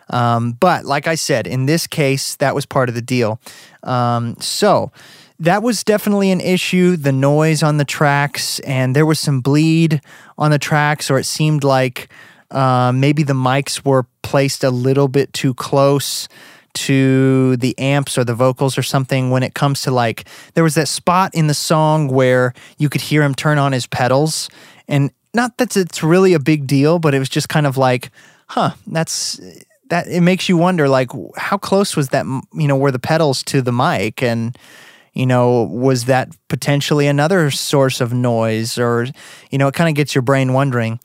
[0.09, 3.39] Um, but like I said, in this case, that was part of the deal.
[3.83, 4.91] Um, so
[5.41, 9.99] that was definitely an issue the noise on the tracks and there was some bleed
[10.37, 12.09] on the tracks or it seemed like
[12.51, 16.27] uh, maybe the mics were placed a little bit too close
[16.73, 20.75] to the amps or the vocals or something when it comes to like there was
[20.75, 24.47] that spot in the song where you could hear him turn on his pedals
[24.87, 28.11] and not that it's really a big deal but it was just kind of like
[28.47, 29.39] huh that's
[29.91, 33.43] that it makes you wonder like how close was that you know were the pedals
[33.43, 34.23] to the mic?
[34.23, 34.57] And
[35.13, 38.77] you know, was that potentially another source of noise?
[38.77, 39.07] Or,
[39.49, 40.99] you know, it kind of gets your brain wondering.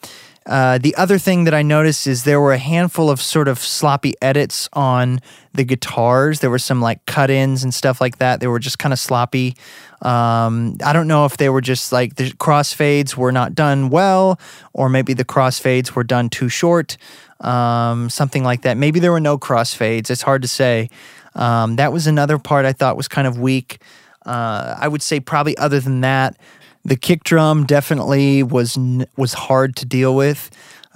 [0.47, 3.59] Uh, the other thing that I noticed is there were a handful of sort of
[3.59, 5.21] sloppy edits on
[5.53, 6.38] the guitars.
[6.38, 8.38] There were some like cut ins and stuff like that.
[8.38, 9.57] They were just kind of sloppy.
[10.03, 14.38] Um, I don't know if they were just like the crossfades were not done well,
[14.73, 16.97] or maybe the crossfades were done too short,
[17.40, 18.77] um, something like that.
[18.77, 20.11] Maybe there were no crossfades.
[20.11, 20.90] It's hard to say.
[21.35, 23.81] Um, that was another part I thought was kind of weak.
[24.27, 26.37] Uh, I would say probably other than that,
[26.85, 28.79] the kick drum definitely was
[29.17, 30.51] was hard to deal with.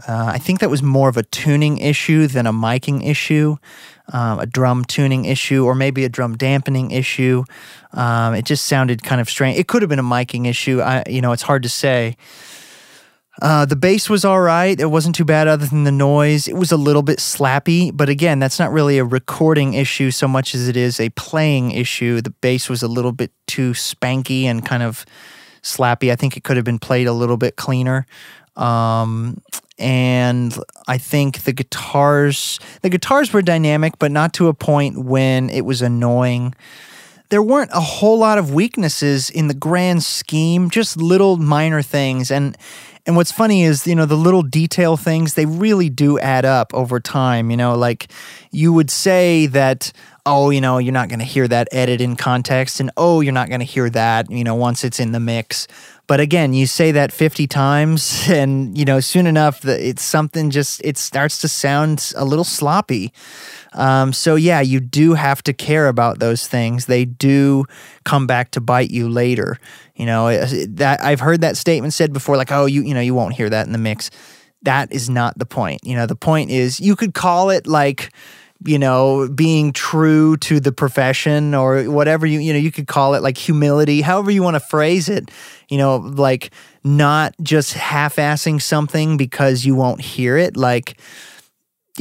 [0.07, 3.57] Uh, I think that was more of a tuning issue than a miking issue,
[4.13, 7.45] um, a drum tuning issue, or maybe a drum dampening issue.
[7.93, 9.59] Um, it just sounded kind of strange.
[9.59, 10.81] It could have been a miking issue.
[10.81, 12.17] I, you know, it's hard to say.
[13.41, 14.79] Uh, the bass was all right.
[14.79, 16.47] It wasn't too bad other than the noise.
[16.47, 20.29] It was a little bit slappy, but again, that's not really a recording issue so
[20.29, 22.21] much as it is a playing issue.
[22.21, 25.07] The bass was a little bit too spanky and kind of
[25.63, 26.13] slappy.
[26.13, 28.07] I think it could have been played a little bit cleaner.
[28.57, 29.41] Um,
[29.79, 30.55] and
[30.87, 35.63] I think the guitars, the guitars were dynamic, but not to a point when it
[35.63, 36.55] was annoying
[37.31, 42.31] there weren't a whole lot of weaknesses in the grand scheme, just little minor things.
[42.31, 42.59] And
[43.07, 46.73] and what's funny is, you know, the little detail things, they really do add up
[46.75, 47.51] over time.
[47.51, 48.13] You know, like
[48.51, 49.93] you would say that
[50.27, 53.33] oh, you know, you're not going to hear that edit in context, and oh, you're
[53.33, 55.67] not going to hear that, you know, once it's in the mix.
[56.07, 60.81] But again, you say that 50 times, and, you know, soon enough, it's something just,
[60.85, 63.13] it starts to sound a little sloppy.
[63.73, 66.87] Um, so, yeah, you do have to care about those things.
[66.87, 67.65] They do
[68.05, 69.59] come back to bite you later.
[70.01, 73.13] You know, that I've heard that statement said before, like, oh, you, you know, you
[73.15, 74.11] won't hear that in the mix.
[74.63, 75.83] That is not the point.
[75.85, 78.11] You know, the point is you could call it like,
[78.65, 83.13] you know, being true to the profession or whatever you, you know, you could call
[83.13, 85.31] it like humility, however you want to phrase it,
[85.69, 86.51] you know, like
[86.83, 90.57] not just half assing something because you won't hear it.
[90.57, 90.99] Like,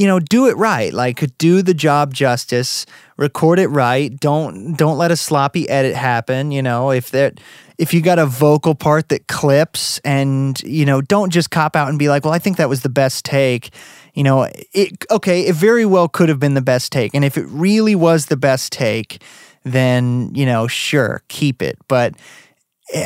[0.00, 0.94] you know, do it right.
[0.94, 2.86] Like do the job justice,
[3.18, 4.18] record it right.
[4.18, 6.50] Don't don't let a sloppy edit happen.
[6.52, 7.38] You know, if that
[7.76, 11.90] if you got a vocal part that clips and, you know, don't just cop out
[11.90, 13.70] and be like, well, I think that was the best take
[14.14, 17.14] you know, it okay, it very well could have been the best take.
[17.14, 19.22] And if it really was the best take,
[19.64, 21.78] then, you know, sure, keep it.
[21.88, 22.14] But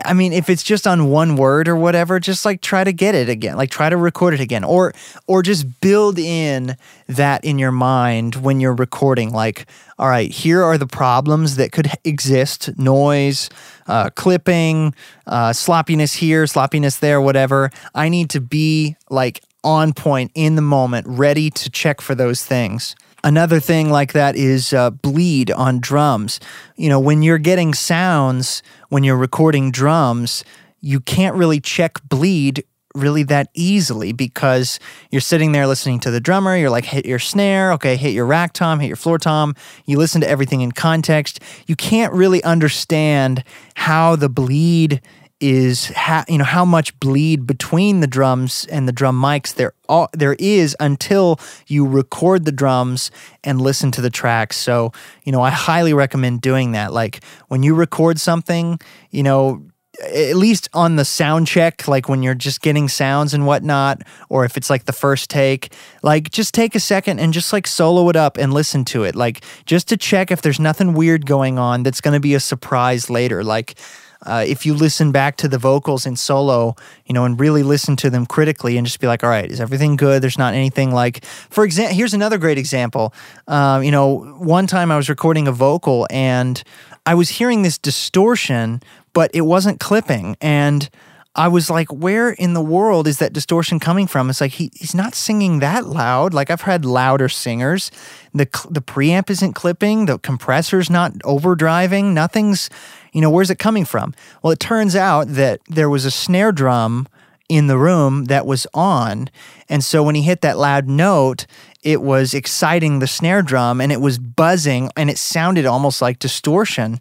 [0.05, 3.15] I mean, if it's just on one word or whatever, just like try to get
[3.15, 4.95] it again, like try to record it again, or
[5.27, 9.31] or just build in that in your mind when you're recording.
[9.31, 9.67] Like,
[9.99, 13.51] all right, here are the problems that could exist: noise,
[13.87, 14.95] uh, clipping,
[15.27, 17.71] uh, sloppiness here, sloppiness there, whatever.
[17.95, 22.45] I need to be like on point in the moment, ready to check for those
[22.45, 22.95] things.
[23.25, 26.41] Another thing like that is uh, bleed on drums.
[26.77, 30.45] You know, when you're getting sounds, when you're recording drums,
[30.83, 34.79] you can't really check bleed really that easily because
[35.11, 36.55] you're sitting there listening to the drummer.
[36.55, 39.55] You're like, hit your snare, okay, hit your rack tom, hit your floor tom.
[39.87, 41.41] You listen to everything in context.
[41.67, 43.43] You can't really understand
[43.75, 45.01] how the bleed
[45.41, 49.73] is ha- you know how much bleed between the drums and the drum mics there
[49.89, 53.11] are, there is until you record the drums
[53.43, 54.57] and listen to the tracks.
[54.57, 54.93] So,
[55.25, 56.93] you know, I highly recommend doing that.
[56.93, 59.63] Like when you record something, you know,
[60.01, 64.45] at least on the sound check, like when you're just getting sounds and whatnot, or
[64.45, 68.09] if it's like the first take, like just take a second and just like solo
[68.09, 69.15] it up and listen to it.
[69.15, 72.41] Like just to check if there's nothing weird going on that's going to be a
[72.41, 73.45] surprise later.
[73.45, 73.79] Like,
[74.25, 77.97] uh, if you listen back to the vocals in solo, you know, and really listen
[77.97, 80.23] to them critically and just be like, all right, is everything good?
[80.23, 83.15] There's not anything like, for example, here's another great example.
[83.49, 86.63] Um, you know, one time I was recording a vocal and
[87.07, 88.83] I was hearing this distortion,
[89.13, 90.37] but it wasn't clipping.
[90.41, 90.89] And
[91.37, 94.31] I was like, where in the world is that distortion coming from?
[94.31, 96.33] It's like he, he's not singing that loud.
[96.33, 97.91] Like I've had louder singers.
[98.33, 102.71] The the preamp isn't clipping, the compressor's not overdriving, nothing's,
[103.15, 104.13] you know, where's it coming from?
[104.43, 107.09] Well, it turns out that there was a snare drum
[107.49, 109.31] in the room that was on.
[109.69, 111.47] And so when he hit that loud note,
[111.83, 116.19] it was exciting the snare drum and it was buzzing and it sounded almost like
[116.19, 117.01] distortion.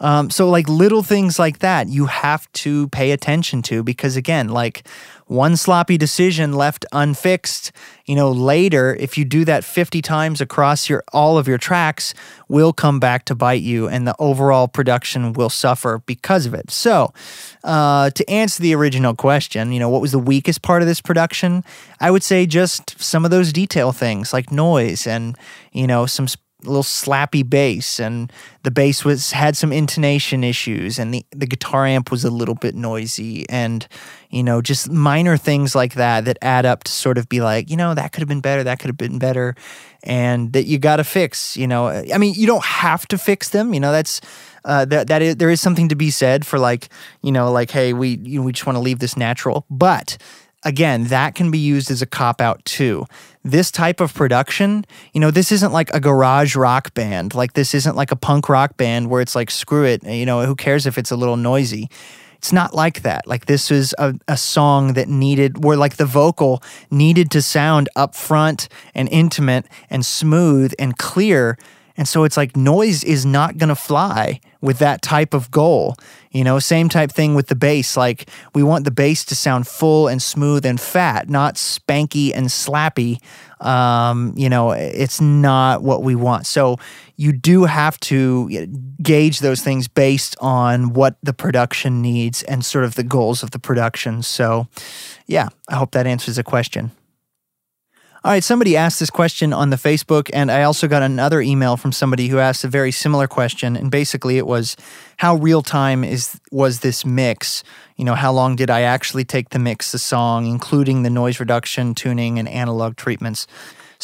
[0.00, 4.48] Um, so, like little things like that, you have to pay attention to because, again,
[4.48, 4.86] like
[5.26, 7.72] one sloppy decision left unfixed,
[8.04, 12.12] you know, later, if you do that 50 times across your all of your tracks,
[12.48, 16.70] will come back to bite you and the overall production will suffer because of it.
[16.70, 17.12] So,
[17.62, 21.00] uh, to answer the original question, you know, what was the weakest part of this
[21.00, 21.64] production?
[22.00, 25.36] I would say just some of those detail things like noise and,
[25.72, 26.28] you know, some
[26.66, 31.86] little slappy bass and the bass was had some intonation issues and the, the guitar
[31.86, 33.86] amp was a little bit noisy and
[34.30, 37.70] you know just minor things like that that add up to sort of be like
[37.70, 39.54] you know that could have been better that could have been better
[40.02, 41.88] and that you got to fix you know.
[41.88, 44.20] I mean you don't have to fix them you know that's
[44.64, 46.88] uh, that that is, there is something to be said for like
[47.22, 50.16] you know like hey we you know, we just want to leave this natural but
[50.64, 53.06] again, that can be used as a cop out too.
[53.42, 57.34] This type of production, you know, this isn't like a garage rock band.
[57.34, 60.44] Like, this isn't like a punk rock band where it's like, screw it, you know,
[60.46, 61.90] who cares if it's a little noisy.
[62.38, 63.26] It's not like that.
[63.26, 67.88] Like, this is a, a song that needed, where like the vocal needed to sound
[67.96, 71.58] upfront and intimate and smooth and clear
[71.96, 75.94] and so it's like noise is not going to fly with that type of goal.
[76.34, 77.96] You know, same type thing with the bass.
[77.96, 82.48] Like we want the bass to sound full and smooth and fat, not spanky and
[82.48, 83.20] slappy.
[83.64, 86.46] Um, you know, it's not what we want.
[86.46, 86.78] So
[87.16, 88.66] you do have to
[89.00, 93.52] gauge those things based on what the production needs and sort of the goals of
[93.52, 94.22] the production.
[94.22, 94.66] So,
[95.26, 96.90] yeah, I hope that answers the question.
[98.24, 101.76] All right, somebody asked this question on the Facebook, and I also got another email
[101.76, 103.76] from somebody who asked a very similar question.
[103.76, 104.78] And basically, it was,
[105.18, 107.62] "How real time is was this mix?
[107.96, 111.38] You know, how long did I actually take to mix the song, including the noise
[111.38, 113.46] reduction, tuning, and analog treatments?"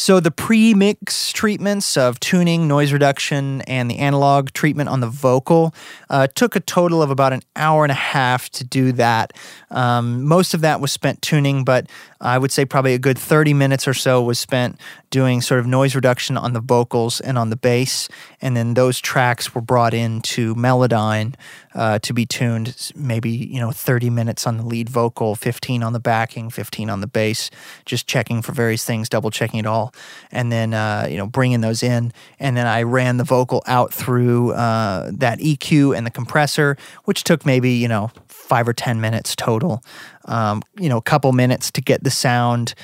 [0.01, 5.75] So the pre-mix treatments of tuning, noise reduction, and the analog treatment on the vocal
[6.09, 9.31] uh, took a total of about an hour and a half to do that.
[9.69, 11.87] Um, most of that was spent tuning, but
[12.19, 14.79] I would say probably a good 30 minutes or so was spent
[15.11, 18.09] doing sort of noise reduction on the vocals and on the bass.
[18.41, 21.35] And then those tracks were brought into Melodyne
[21.73, 25.93] uh, to be tuned, maybe, you know, 30 minutes on the lead vocal, 15 on
[25.93, 27.49] the backing, 15 on the bass,
[27.85, 29.93] just checking for various things, double checking it all.
[30.31, 32.11] And then, uh, you know, bringing those in.
[32.39, 37.23] And then I ran the vocal out through uh, that EQ and the compressor, which
[37.23, 39.81] took maybe, you know, five or 10 minutes total.
[40.25, 42.75] Um, you know, a couple minutes to get the sound,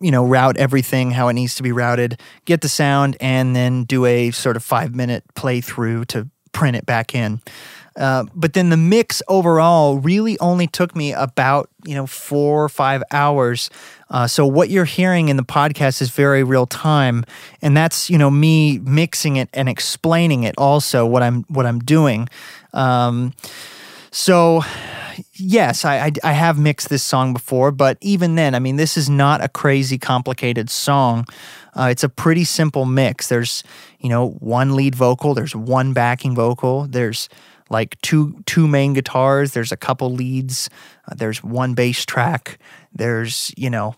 [0.00, 3.84] you know, route everything how it needs to be routed, get the sound, and then
[3.84, 7.40] do a sort of five minute playthrough to print it back in.
[7.96, 12.68] Uh, but then the mix overall really only took me about you know four or
[12.68, 13.70] five hours.
[14.10, 17.24] Uh, so what you're hearing in the podcast is very real time,
[17.62, 21.78] and that's you know me mixing it and explaining it also what I'm what I'm
[21.78, 22.28] doing.
[22.72, 23.32] Um,
[24.10, 24.62] so
[25.34, 28.96] yes, I, I, I have mixed this song before, but even then, I mean, this
[28.96, 31.26] is not a crazy complicated song.
[31.74, 33.28] Uh, it's a pretty simple mix.
[33.28, 33.62] There's
[34.00, 37.28] you know one lead vocal, there's one backing vocal, there's
[37.70, 40.68] like two two main guitars, there's a couple leads,
[41.10, 42.58] uh, there's one bass track,
[42.92, 43.94] there's you know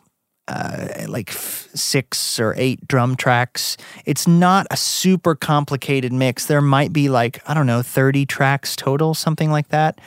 [0.48, 3.76] uh, like f- six or eight drum tracks.
[4.04, 6.46] It's not a super complicated mix.
[6.46, 10.00] There might be like, I don't know, 30 tracks total, something like that.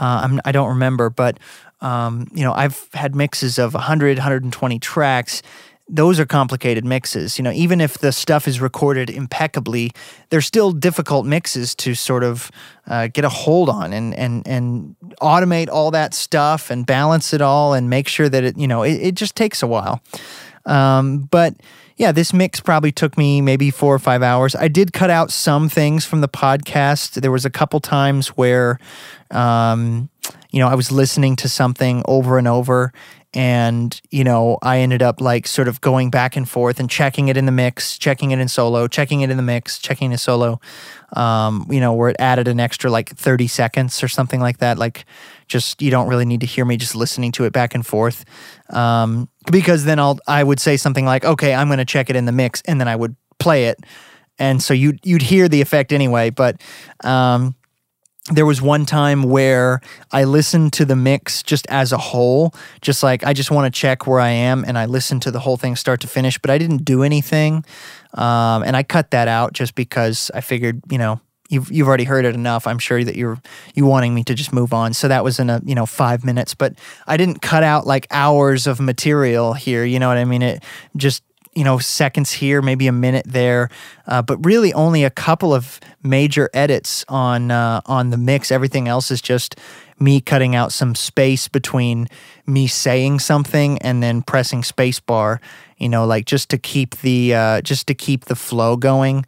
[0.00, 1.38] Uh, I'm, I don't remember, but
[1.80, 5.42] um, you know, I've had mixes of 100, 120 tracks.
[5.86, 7.38] Those are complicated mixes.
[7.38, 9.92] You know, even if the stuff is recorded impeccably,
[10.30, 12.50] they're still difficult mixes to sort of
[12.86, 17.42] uh, get a hold on and and and automate all that stuff and balance it
[17.42, 20.02] all and make sure that it you know it, it just takes a while.
[20.66, 21.54] Um, but
[21.96, 24.56] yeah, this mix probably took me maybe four or five hours.
[24.56, 27.20] I did cut out some things from the podcast.
[27.20, 28.78] There was a couple times where,
[29.30, 30.08] um,
[30.50, 32.92] you know, I was listening to something over and over,
[33.34, 37.28] and you know, I ended up like sort of going back and forth and checking
[37.28, 40.18] it in the mix, checking it in solo, checking it in the mix, checking it
[40.18, 40.60] solo.
[41.14, 44.78] Um, you know, where it added an extra like thirty seconds or something like that.
[44.78, 45.04] Like,
[45.48, 48.24] just you don't really need to hear me just listening to it back and forth.
[48.70, 52.16] Um, because then I'll I would say something like, okay, I'm going to check it
[52.16, 53.78] in the mix, and then I would play it,
[54.38, 56.30] and so you you'd hear the effect anyway.
[56.30, 56.60] But
[57.02, 57.56] um,
[58.30, 63.02] there was one time where I listened to the mix just as a whole, just
[63.02, 65.58] like I just want to check where I am, and I listened to the whole
[65.58, 67.64] thing start to finish, but I didn't do anything,
[68.14, 71.20] um, and I cut that out just because I figured, you know,
[71.50, 72.66] you've you've already heard it enough.
[72.66, 73.40] I'm sure that you're
[73.74, 74.94] you wanting me to just move on.
[74.94, 78.06] So that was in a you know five minutes, but I didn't cut out like
[78.10, 79.84] hours of material here.
[79.84, 80.40] You know what I mean?
[80.40, 80.62] It
[80.96, 81.22] just
[81.54, 83.68] you know seconds here, maybe a minute there,
[84.06, 88.50] uh, but really only a couple of major edits on uh, on the mix.
[88.50, 89.56] Everything else is just
[89.98, 92.08] me cutting out some space between
[92.46, 95.38] me saying something and then pressing spacebar.
[95.78, 99.24] You know, like just to keep the uh, just to keep the flow going.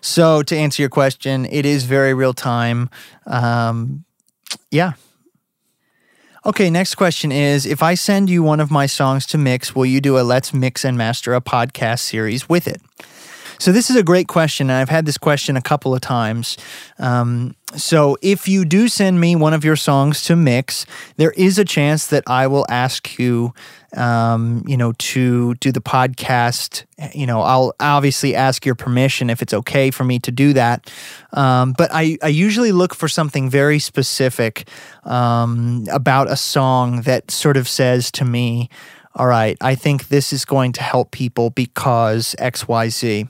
[0.00, 2.88] So to answer your question, it is very real time.
[3.26, 4.04] Um,
[4.70, 4.92] yeah.
[6.46, 9.86] Okay, next question is If I send you one of my songs to mix, will
[9.86, 12.80] you do a Let's Mix and Master a podcast series with it?
[13.58, 16.56] So, this is a great question, and I've had this question a couple of times.
[17.00, 20.86] Um, so, if you do send me one of your songs to mix,
[21.16, 23.52] there is a chance that I will ask you,
[23.96, 26.84] um, you know, to do the podcast.
[27.14, 30.90] You know, I'll obviously ask your permission if it's okay for me to do that.
[31.32, 34.68] Um, but I, I usually look for something very specific
[35.04, 38.68] um, about a song that sort of says to me,
[39.14, 43.28] all right, I think this is going to help people because XYZ.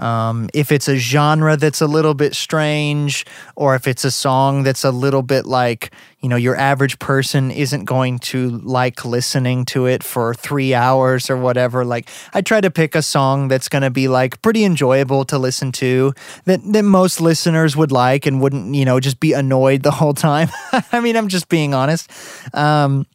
[0.00, 3.24] Um, if it's a genre that's a little bit strange,
[3.54, 7.50] or if it's a song that's a little bit like, you know, your average person
[7.50, 11.84] isn't going to like listening to it for three hours or whatever.
[11.84, 15.38] Like, I try to pick a song that's going to be like pretty enjoyable to
[15.38, 16.14] listen to,
[16.46, 20.14] that, that most listeners would like and wouldn't, you know, just be annoyed the whole
[20.14, 20.48] time.
[20.92, 22.10] I mean, I'm just being honest.
[22.54, 23.06] Um,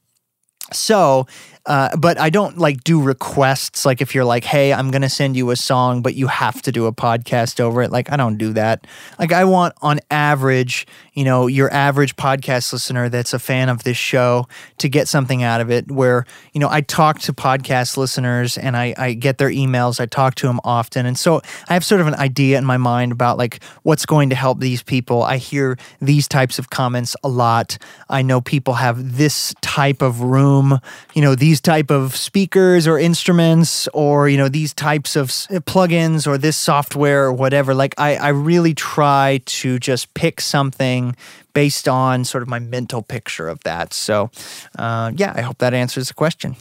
[0.72, 1.28] so
[1.66, 3.86] uh, but I don't like do requests.
[3.86, 6.72] Like if you're like, hey, I'm gonna send you a song, but you have to
[6.72, 7.91] do a podcast over it.
[7.91, 8.86] Like I don't do that.
[9.18, 13.84] Like I want on average, you know, your average podcast listener that's a fan of
[13.84, 14.47] this show
[14.78, 15.89] to get something out of it.
[15.89, 19.99] Where you know I talk to podcast listeners and I, I get their emails.
[19.99, 22.78] I talk to them often, and so I have sort of an idea in my
[22.78, 25.24] mind about like what's going to help these people.
[25.24, 27.80] I hear these types of comments a lot.
[28.07, 30.80] I know people have this type of room.
[31.16, 35.30] You know these these type of speakers or instruments or you know these types of
[35.64, 41.16] plugins or this software or whatever like i, I really try to just pick something
[41.53, 44.32] based on sort of my mental picture of that so
[44.78, 46.58] uh, yeah i hope that answers the question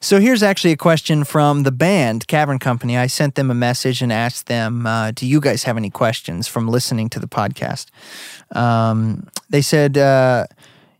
[0.00, 2.96] so here's actually a question from the band Cavern Company.
[2.96, 6.48] I sent them a message and asked them, uh, "Do you guys have any questions
[6.48, 7.88] from listening to the podcast?"
[8.56, 10.46] Um, they said, uh,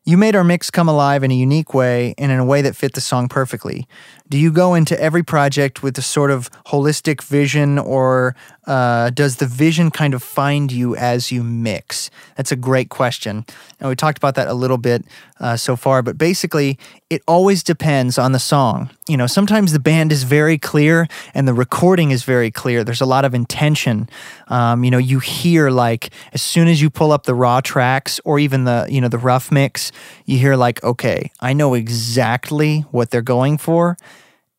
[0.05, 2.75] "You made our mix come alive in a unique way and in a way that
[2.75, 3.87] fit the song perfectly.
[4.29, 8.35] Do you go into every project with a sort of holistic vision, or
[8.71, 12.09] uh, does the vision kind of find you as you mix?
[12.37, 13.45] That's a great question.
[13.81, 15.05] And we talked about that a little bit
[15.41, 18.91] uh, so far, but basically, it always depends on the song.
[19.09, 22.85] You know, sometimes the band is very clear and the recording is very clear.
[22.85, 24.09] There's a lot of intention.
[24.47, 28.21] Um, you know, you hear like as soon as you pull up the raw tracks
[28.25, 29.91] or even the you know the rough mix,
[30.27, 33.97] you hear like, okay, I know exactly what they're going for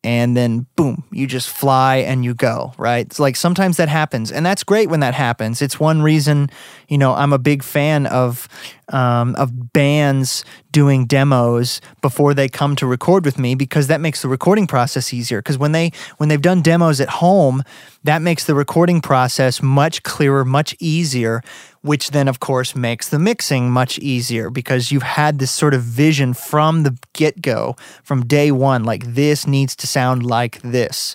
[0.04, 3.06] and then boom, you just fly and you go, right?
[3.06, 5.62] It's like sometimes that happens, and that's great when that happens.
[5.62, 6.50] It's one reason,
[6.88, 8.48] you know, I'm a big fan of
[8.88, 14.22] um, of bands doing demos before they come to record with me because that makes
[14.22, 15.40] the recording process easier.
[15.40, 17.62] Because when they when they've done demos at home,
[18.04, 21.42] that makes the recording process much clearer, much easier
[21.82, 25.82] which then, of course, makes the mixing much easier because you've had this sort of
[25.82, 28.84] vision from the get go, from day one.
[28.84, 31.14] Like, this needs to sound like this.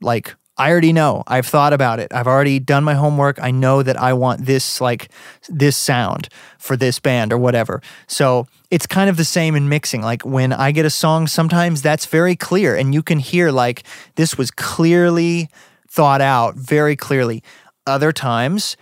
[0.00, 1.22] Like, I already know.
[1.28, 2.12] I've thought about it.
[2.12, 3.40] I've already done my homework.
[3.40, 5.08] I know that I want this, like,
[5.48, 7.80] this sound for this band or whatever.
[8.08, 10.02] So it's kind of the same in mixing.
[10.02, 13.84] Like, when I get a song, sometimes that's very clear and you can hear, like,
[14.16, 15.48] this was clearly
[15.88, 17.44] thought out very clearly.
[17.86, 18.76] Other times,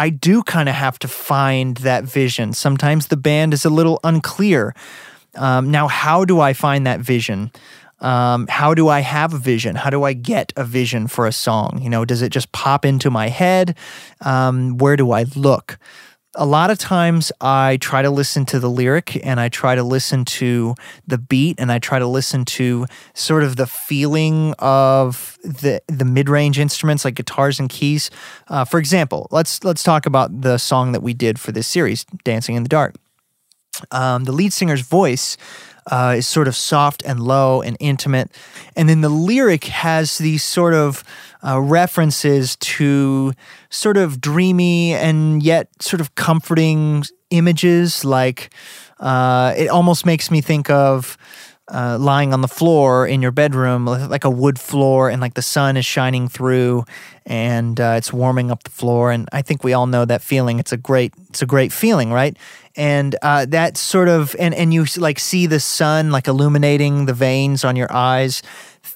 [0.00, 2.54] I do kind of have to find that vision.
[2.54, 4.74] Sometimes the band is a little unclear.
[5.34, 7.50] Um, now, how do I find that vision?
[8.00, 9.76] Um, how do I have a vision?
[9.76, 11.80] How do I get a vision for a song?
[11.82, 13.76] You know, does it just pop into my head?
[14.22, 15.78] Um, where do I look?
[16.36, 19.82] A lot of times I try to listen to the lyric and I try to
[19.82, 20.76] listen to
[21.06, 26.04] the beat and I try to listen to sort of the feeling of the the
[26.04, 28.10] mid range instruments like guitars and keys.
[28.48, 32.04] Uh, for example, let's let's talk about the song that we did for this series,
[32.24, 32.94] "Dancing in the Dark."
[33.90, 35.36] Um, the lead singer's voice
[35.90, 38.30] uh, is sort of soft and low and intimate.
[38.76, 41.02] And then the lyric has these sort of
[41.46, 43.32] uh, references to
[43.70, 48.04] sort of dreamy and yet sort of comforting images.
[48.04, 48.50] Like
[48.98, 51.16] uh, it almost makes me think of.
[51.72, 55.42] Uh, lying on the floor in your bedroom, like a wood floor, and like the
[55.42, 56.84] sun is shining through,
[57.26, 59.12] and uh, it's warming up the floor.
[59.12, 60.58] And I think we all know that feeling.
[60.58, 62.36] It's a great, it's a great feeling, right?
[62.76, 67.12] and uh, that sort of and and you like see the sun like illuminating the
[67.12, 68.42] veins on your eyes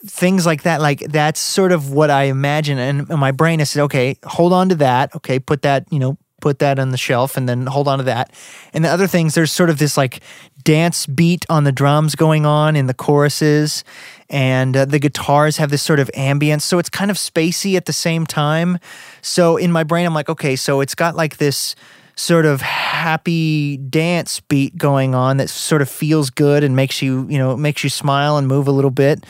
[0.06, 3.82] things like that like that's sort of what i imagine and my brain has said
[3.82, 7.38] okay hold on to that okay put that you know put that on the shelf
[7.38, 8.30] and then hold on to that.
[8.74, 10.20] And the other things there's sort of this like
[10.62, 13.82] dance beat on the drums going on in the choruses
[14.28, 17.86] and uh, the guitars have this sort of ambience so it's kind of spacey at
[17.86, 18.78] the same time.
[19.22, 21.74] So in my brain i'm like okay so it's got like this
[22.16, 27.26] sort of happy dance beat going on that sort of feels good and makes you,
[27.28, 29.24] you know, makes you smile and move a little bit.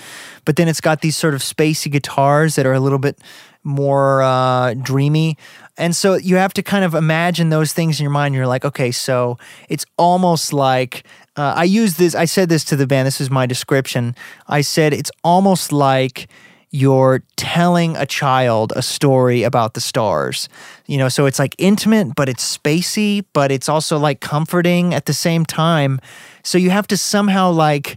[0.45, 3.19] But then it's got these sort of spacey guitars that are a little bit
[3.63, 5.39] more uh, dreamy.
[5.77, 8.35] And so you have to kind of imagine those things in your mind.
[8.35, 11.05] You're like, okay, so it's almost like
[11.37, 14.15] uh, I use this, I said this to the band, this is my description.
[14.47, 16.29] I said it's almost like
[16.75, 20.49] you're telling a child a story about the stars.
[20.87, 25.07] You know, so it's like intimate, but it's spacey, but it's also like comforting at
[25.07, 26.01] the same time.
[26.43, 27.97] So you have to somehow like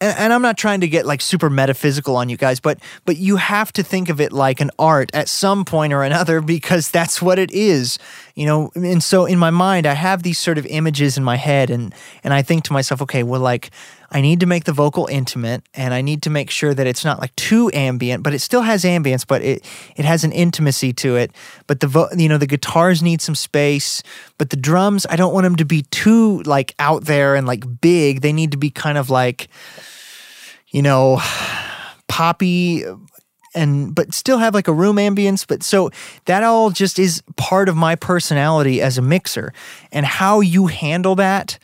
[0.00, 3.36] and, I'm not trying to get like super metaphysical on you guys, but but you
[3.36, 7.20] have to think of it like an art at some point or another because that's
[7.20, 7.98] what it is,
[8.34, 8.70] you know.
[8.74, 11.94] And so in my mind, I have these sort of images in my head, and
[12.22, 13.70] and I think to myself, okay, well, like
[14.10, 17.04] I need to make the vocal intimate, and I need to make sure that it's
[17.04, 19.64] not like too ambient, but it still has ambience, but it
[19.96, 21.30] it has an intimacy to it.
[21.66, 24.02] But the vo- you know the guitars need some space,
[24.38, 27.64] but the drums, I don't want them to be too like out there and like
[27.80, 28.22] big.
[28.22, 29.48] They need to be kind of like
[30.70, 31.20] you know,
[32.08, 32.84] poppy
[33.54, 35.90] and but still have like a room ambience but so
[36.26, 39.54] that all just is part of my personality as a mixer
[39.90, 41.58] and how you handle that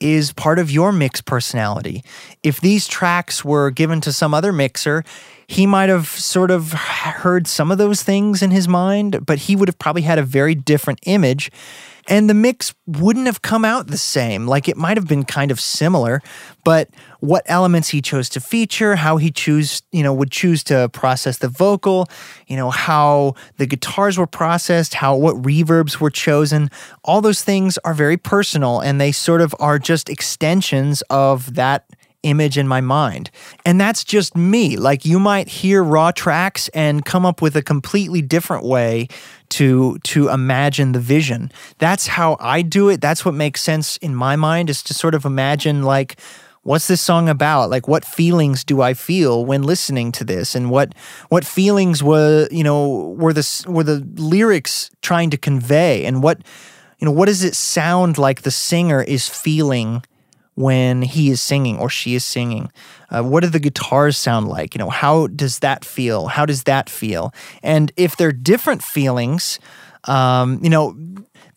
[0.00, 2.02] is part of your mix personality.
[2.42, 5.04] If these tracks were given to some other mixer
[5.46, 9.56] he might have sort of heard some of those things in his mind but he
[9.56, 11.50] would have probably had a very different image
[12.06, 14.46] and the mix wouldn't have come out the same.
[14.46, 16.20] Like it might have been kind of similar,
[16.64, 16.88] but
[17.20, 21.38] what elements he chose to feature, how he choose, you know, would choose to process
[21.38, 22.08] the vocal,
[22.46, 26.70] you know, how the guitars were processed, how what reverbs were chosen,
[27.04, 31.86] all those things are very personal and they sort of are just extensions of that
[32.24, 33.30] image in my mind.
[33.64, 34.76] And that's just me.
[34.76, 39.08] Like you might hear raw tracks and come up with a completely different way
[39.50, 41.52] to to imagine the vision.
[41.78, 43.00] That's how I do it.
[43.00, 46.16] That's what makes sense in my mind is to sort of imagine like
[46.64, 50.70] what's this song about like what feelings do i feel when listening to this and
[50.70, 50.94] what
[51.28, 56.38] what feelings were you know were the were the lyrics trying to convey and what
[56.98, 60.02] you know what does it sound like the singer is feeling
[60.54, 62.70] when he is singing or she is singing?
[63.10, 64.74] Uh, what do the guitars sound like?
[64.74, 66.26] You know, how does that feel?
[66.26, 67.32] How does that feel?
[67.62, 69.58] And if they're different feelings,
[70.04, 70.96] um, you know,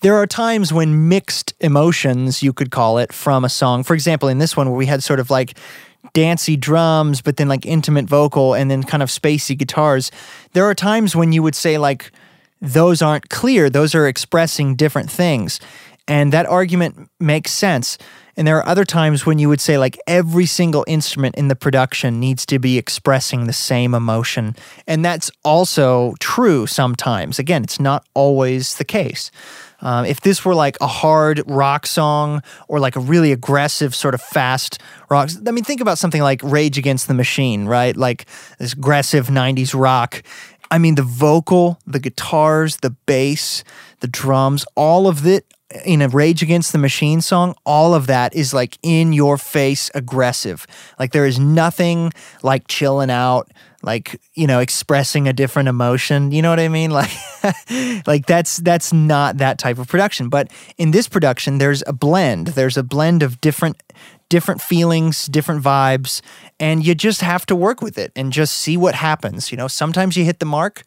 [0.01, 3.83] there are times when mixed emotions, you could call it, from a song.
[3.83, 5.57] For example, in this one where we had sort of like
[6.13, 10.11] dancey drums, but then like intimate vocal and then kind of spacey guitars,
[10.53, 12.11] there are times when you would say like,
[12.61, 13.69] those aren't clear.
[13.69, 15.59] Those are expressing different things.
[16.07, 17.97] And that argument makes sense.
[18.37, 21.55] And there are other times when you would say, like, every single instrument in the
[21.55, 24.55] production needs to be expressing the same emotion.
[24.85, 27.39] And that's also true sometimes.
[27.39, 29.31] Again, it's not always the case.
[29.81, 34.13] Um, if this were like a hard rock song or like a really aggressive, sort
[34.13, 34.79] of fast
[35.09, 37.95] rock, I mean, think about something like Rage Against the Machine, right?
[37.97, 38.25] Like
[38.59, 40.23] this aggressive 90s rock.
[40.69, 43.63] I mean, the vocal, the guitars, the bass,
[43.99, 45.45] the drums, all of it
[45.85, 49.91] in a Rage Against the Machine song, all of that is like in your face
[49.93, 50.65] aggressive.
[50.97, 53.51] Like there is nothing like chilling out,
[53.83, 56.31] like, you know, expressing a different emotion.
[56.31, 56.91] You know what I mean?
[56.97, 57.11] Like
[58.07, 60.29] like that's that's not that type of production.
[60.29, 62.47] But in this production, there's a blend.
[62.47, 63.81] There's a blend of different
[64.29, 66.21] different feelings, different vibes,
[66.59, 69.51] and you just have to work with it and just see what happens.
[69.51, 70.83] You know, sometimes you hit the mark,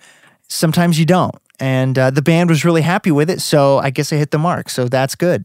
[0.48, 3.40] sometimes you don't and uh, the band was really happy with it.
[3.40, 4.70] So I guess I hit the mark.
[4.70, 5.44] So that's good.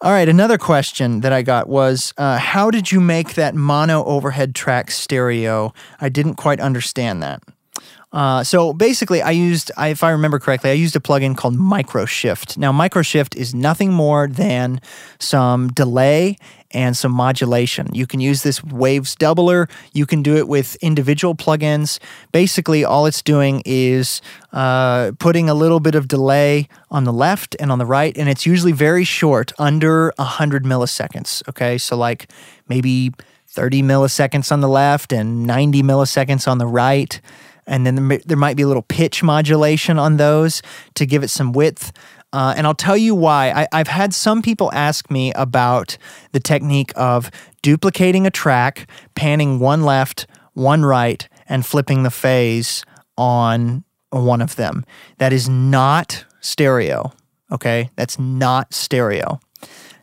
[0.00, 4.04] All right, another question that I got was uh, How did you make that mono
[4.04, 5.72] overhead track stereo?
[6.00, 7.42] I didn't quite understand that.
[8.12, 12.56] Uh, so basically, I used, if I remember correctly, I used a plugin called Microshift.
[12.56, 14.80] Now, Microshift is nothing more than
[15.18, 16.36] some delay
[16.74, 17.88] and some modulation.
[17.94, 19.70] You can use this waves doubler.
[19.92, 21.98] You can do it with individual plugins.
[22.32, 24.20] Basically, all it's doing is
[24.52, 28.28] uh, putting a little bit of delay on the left and on the right, and
[28.28, 31.48] it's usually very short, under 100 milliseconds.
[31.48, 32.28] Okay, so like
[32.68, 33.12] maybe
[33.48, 37.20] 30 milliseconds on the left and 90 milliseconds on the right
[37.66, 40.62] and then there might be a little pitch modulation on those
[40.94, 41.92] to give it some width.
[42.34, 43.68] Uh, and I'll tell you why.
[43.70, 45.96] I, have had some people ask me about
[46.32, 47.30] the technique of
[47.62, 52.84] duplicating a track, panning one left, one right, and flipping the phase
[53.16, 54.84] on one of them.
[55.18, 57.12] That is not stereo.
[57.52, 59.38] Okay, that's not stereo.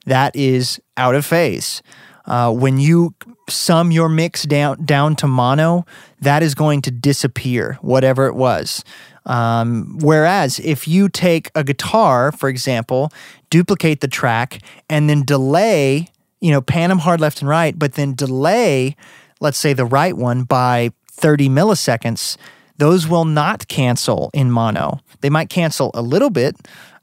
[0.05, 1.83] That is out of phase.
[2.25, 3.13] Uh, when you
[3.49, 5.85] sum your mix down down to mono,
[6.21, 8.85] that is going to disappear, whatever it was.
[9.25, 13.11] Um, whereas if you take a guitar, for example,
[13.49, 16.07] duplicate the track and then delay,
[16.39, 18.95] you know, pan them hard left and right, but then delay,
[19.39, 22.37] let's say the right one by 30 milliseconds,
[22.77, 24.99] those will not cancel in mono.
[25.21, 26.55] They might cancel a little bit,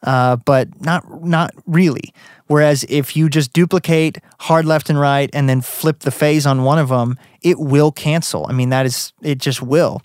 [0.02, 2.12] uh, but not not really.
[2.48, 6.64] Whereas if you just duplicate hard left and right and then flip the phase on
[6.64, 8.46] one of them, it will cancel.
[8.48, 10.02] I mean, that is, it just will.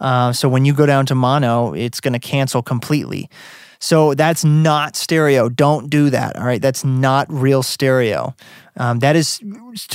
[0.00, 3.28] Uh, so when you go down to mono, it's going to cancel completely.
[3.80, 5.48] So that's not stereo.
[5.48, 6.36] Don't do that.
[6.36, 6.60] All right.
[6.60, 8.34] That's not real stereo.
[8.76, 9.40] Um, that is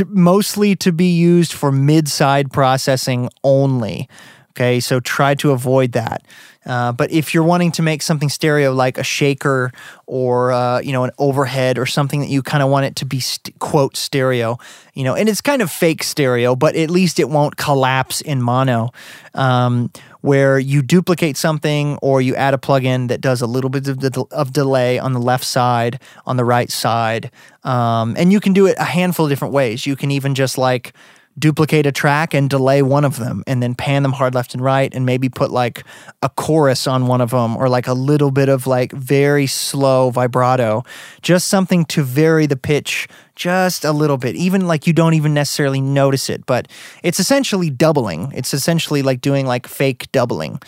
[0.07, 4.09] mostly to be used for mid side processing only.
[4.51, 4.79] Okay.
[4.79, 6.23] So try to avoid that.
[6.66, 9.72] Uh, but if you're wanting to make something stereo like a shaker
[10.07, 13.05] or uh, you know an overhead or something that you kind of want it to
[13.05, 14.57] be st- quote stereo,
[14.93, 18.41] you know, and it's kind of fake stereo, but at least it won't collapse in
[18.41, 18.91] mono.
[19.34, 19.91] Um,
[20.22, 23.99] where you duplicate something or you add a plugin that does a little bit of,
[23.99, 27.30] de- of delay on the left side, on the right side,
[27.63, 29.86] um, and you can do it a handful of different ways.
[29.86, 30.93] You can even just like
[31.38, 34.63] duplicate a track and delay one of them and then pan them hard left and
[34.63, 35.83] right and maybe put like
[36.21, 40.09] a chorus on one of them or like a little bit of like very slow
[40.09, 40.83] vibrato.
[41.21, 44.36] Just something to vary the pitch just a little bit.
[44.36, 46.69] Even like you don't even necessarily notice it but
[47.03, 48.31] it's essentially doubling.
[48.33, 50.61] It's essentially like doing like fake doubling.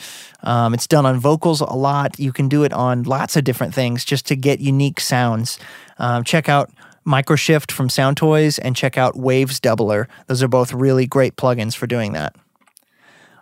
[0.44, 2.20] Um, it's done on vocals a lot.
[2.20, 5.60] You can do it on lots of different things just to get unique sounds.
[5.98, 6.70] Um, check out
[7.08, 10.08] Microshift from Soundtoys and check out Waves Doubler.
[10.28, 12.36] Those are both really great plugins for doing that.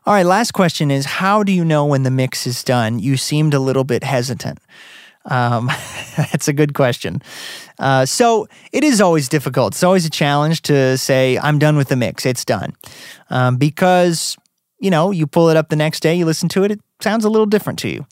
[0.06, 3.00] All right, last question is how do you know when the mix is done?
[3.00, 4.60] You seemed a little bit hesitant.
[5.26, 5.66] Um,
[6.18, 7.24] that's a good question.
[7.80, 9.74] Uh, so it is always difficult.
[9.74, 12.74] It's always a challenge to say, I'm done with the mix, it's done.
[13.32, 14.38] Um, because,
[14.80, 17.26] you know, you pull it up the next day, you listen to it, it sounds
[17.26, 18.06] a little different to you.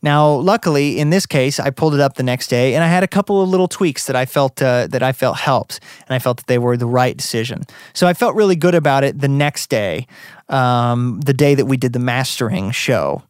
[0.00, 3.02] Now, luckily, in this case, I pulled it up the next day, and I had
[3.02, 6.20] a couple of little tweaks that I felt uh, that I felt helped, and I
[6.20, 7.64] felt that they were the right decision.
[7.94, 10.06] So I felt really good about it the next day,
[10.48, 13.22] um, the day that we did the mastering show.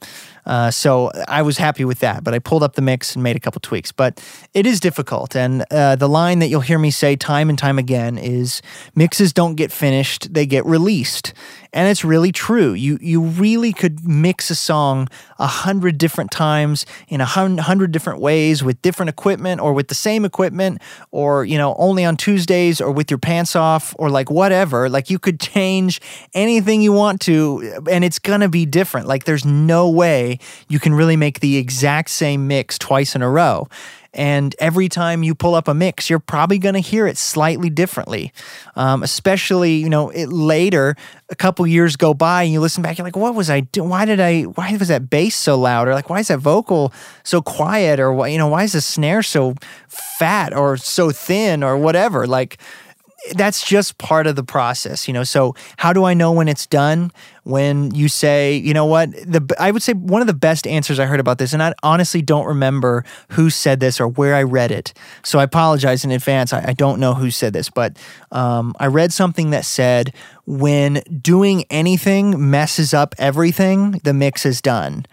[0.49, 3.37] Uh, so I was happy with that, but I pulled up the mix and made
[3.37, 3.93] a couple tweaks.
[3.93, 4.23] But
[4.55, 7.79] it is difficult, and uh, the line that you'll hear me say time and time
[7.79, 8.63] again is
[8.95, 11.35] mixes don't get finished; they get released,
[11.73, 12.73] and it's really true.
[12.73, 15.09] You you really could mix a song
[15.39, 19.95] a hundred different times in a hundred different ways with different equipment, or with the
[19.95, 24.31] same equipment, or you know only on Tuesdays, or with your pants off, or like
[24.31, 24.89] whatever.
[24.89, 26.01] Like you could change
[26.35, 29.07] anything you want to, and it's gonna be different.
[29.07, 30.39] Like there's no way
[30.69, 33.69] you can really make the exact same mix twice in a row.
[34.15, 37.69] And every time you pull up a mix, you're probably going to hear it slightly
[37.69, 38.33] differently.
[38.75, 40.97] Um, especially, you know, it, later,
[41.29, 43.91] a couple years go by and you listen back, you're like, what was I doing?
[43.91, 45.89] Why did I, why was that bass so loud?
[45.89, 46.93] Or like, why is that vocal
[47.23, 48.01] so quiet?
[48.01, 49.55] Or, you know, why is the snare so
[50.19, 52.27] fat or so thin or whatever?
[52.27, 52.59] Like,
[53.33, 55.25] that's just part of the process, you know.
[55.25, 57.11] So, how do I know when it's done?
[57.43, 60.99] When you say, you know what, the I would say one of the best answers
[60.99, 64.43] I heard about this, and I honestly don't remember who said this or where I
[64.43, 64.93] read it.
[65.25, 66.53] So I apologize in advance.
[66.53, 67.97] I, I don't know who said this, but
[68.31, 70.13] um, I read something that said
[70.47, 75.07] when doing anything messes up everything, the mix is done.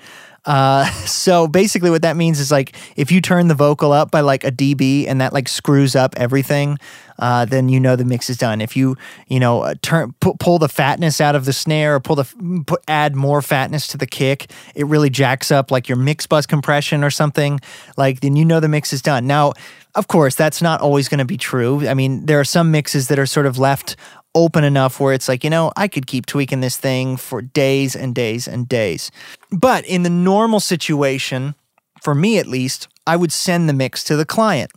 [0.45, 4.21] Uh, so basically, what that means is like if you turn the vocal up by
[4.21, 6.77] like a dB and that like screws up everything,
[7.19, 8.61] uh, then you know the mix is done.
[8.61, 8.95] If you
[9.27, 12.63] you know uh, turn pu- pull the fatness out of the snare or pull the
[12.65, 16.45] put, add more fatness to the kick, it really jacks up like your mix bus
[16.45, 17.59] compression or something.
[17.97, 19.27] Like then you know the mix is done.
[19.27, 19.53] Now,
[19.95, 21.87] of course, that's not always going to be true.
[21.87, 23.95] I mean, there are some mixes that are sort of left
[24.35, 27.95] open enough where it's like, you know, I could keep tweaking this thing for days
[27.95, 29.09] and days and days.
[29.51, 31.55] But in the normal situation,
[32.03, 34.71] for me at least, I would send the mix to the client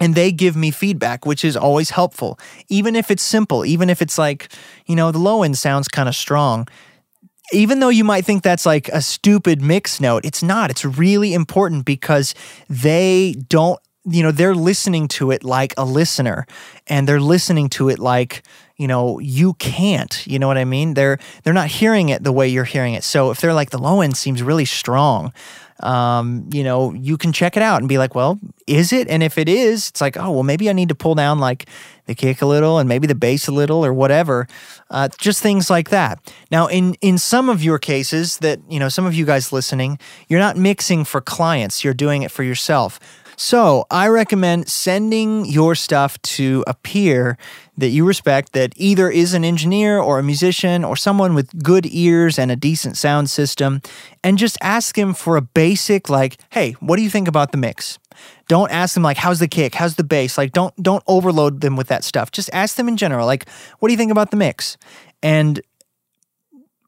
[0.00, 2.38] and they give me feedback, which is always helpful.
[2.68, 4.48] Even if it's simple, even if it's like,
[4.86, 6.66] you know, the low end sounds kind of strong.
[7.52, 10.70] Even though you might think that's like a stupid mix note, it's not.
[10.70, 12.34] It's really important because
[12.68, 16.46] they don't, you know, they're listening to it like a listener
[16.86, 18.42] and they're listening to it like,
[18.80, 20.26] you know, you can't.
[20.26, 20.94] You know what I mean?
[20.94, 23.04] They're they're not hearing it the way you're hearing it.
[23.04, 25.34] So if they're like the low end seems really strong,
[25.82, 29.06] um, you know, you can check it out and be like, well, is it?
[29.08, 31.68] And if it is, it's like, oh, well, maybe I need to pull down like
[32.06, 34.48] the kick a little and maybe the bass a little or whatever.
[34.88, 36.32] Uh, just things like that.
[36.50, 39.98] Now, in in some of your cases, that you know, some of you guys listening,
[40.28, 41.84] you're not mixing for clients.
[41.84, 42.98] You're doing it for yourself.
[43.42, 47.38] So I recommend sending your stuff to a peer
[47.78, 51.86] that you respect that either is an engineer or a musician or someone with good
[51.86, 53.80] ears and a decent sound system
[54.22, 57.56] and just ask him for a basic like, "Hey, what do you think about the
[57.56, 57.98] mix?"
[58.46, 59.74] Don't ask them like, "How's the kick?
[59.74, 62.30] How's the bass?" Like don't don't overload them with that stuff.
[62.30, 64.76] Just ask them in general like, "What do you think about the mix?"
[65.22, 65.62] And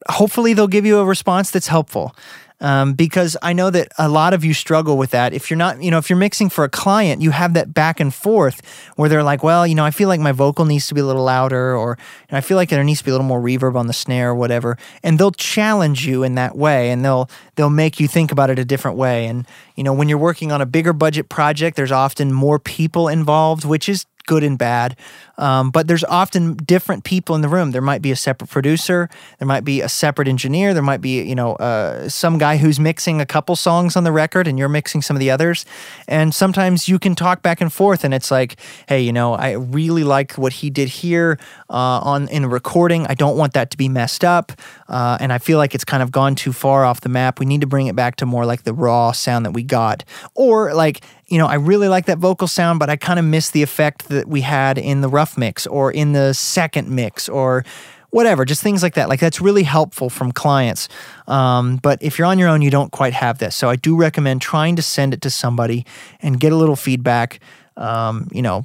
[0.08, 2.14] hopefully they'll give you a response that's helpful
[2.62, 5.34] um, because I know that a lot of you struggle with that.
[5.34, 7.98] If you're not, you know, if you're mixing for a client, you have that back
[7.98, 8.62] and forth
[8.94, 11.04] where they're like, well, you know, I feel like my vocal needs to be a
[11.04, 11.98] little louder, or
[12.30, 14.34] I feel like there needs to be a little more reverb on the snare, or
[14.36, 14.78] whatever.
[15.02, 18.60] And they'll challenge you in that way, and they'll they'll make you think about it
[18.60, 19.26] a different way.
[19.26, 19.44] And
[19.74, 23.64] you know, when you're working on a bigger budget project, there's often more people involved,
[23.64, 24.96] which is good and bad.
[25.38, 27.70] Um, but there's often different people in the room.
[27.70, 29.08] There might be a separate producer,
[29.38, 32.78] there might be a separate engineer, there might be you know uh, some guy who's
[32.78, 35.64] mixing a couple songs on the record, and you're mixing some of the others.
[36.06, 38.56] And sometimes you can talk back and forth, and it's like,
[38.88, 41.38] hey, you know, I really like what he did here
[41.70, 43.06] uh, on in the recording.
[43.06, 44.52] I don't want that to be messed up,
[44.88, 47.38] uh, and I feel like it's kind of gone too far off the map.
[47.38, 50.04] We need to bring it back to more like the raw sound that we got,
[50.34, 51.02] or like
[51.32, 54.10] you know, I really like that vocal sound, but I kind of miss the effect
[54.10, 57.64] that we had in the rough mix or in the second mix or
[58.10, 59.08] whatever, just things like that.
[59.08, 60.88] Like that's really helpful from clients.
[61.28, 63.54] Um, but if you're on your own, you don't quite have this.
[63.54, 65.86] So I do recommend trying to send it to somebody
[66.20, 67.38] and get a little feedback.
[67.76, 68.64] Um, you know,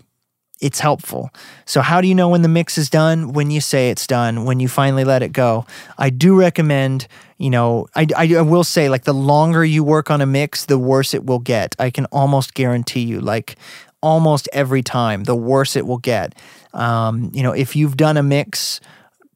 [0.59, 1.29] it's helpful.
[1.65, 3.33] So, how do you know when the mix is done?
[3.33, 5.65] When you say it's done, when you finally let it go.
[5.97, 10.09] I do recommend, you know, I, I, I, will say, like, the longer you work
[10.09, 11.75] on a mix, the worse it will get.
[11.77, 13.55] I can almost guarantee you, like,
[14.01, 16.35] almost every time, the worse it will get.
[16.73, 18.79] Um, you know, if you've done a mix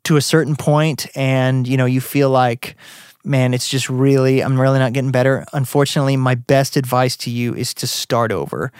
[0.03, 2.75] to a certain point and, you know, you feel like,
[3.23, 5.45] man, it's just really, I'm really not getting better.
[5.53, 8.71] Unfortunately, my best advice to you is to start over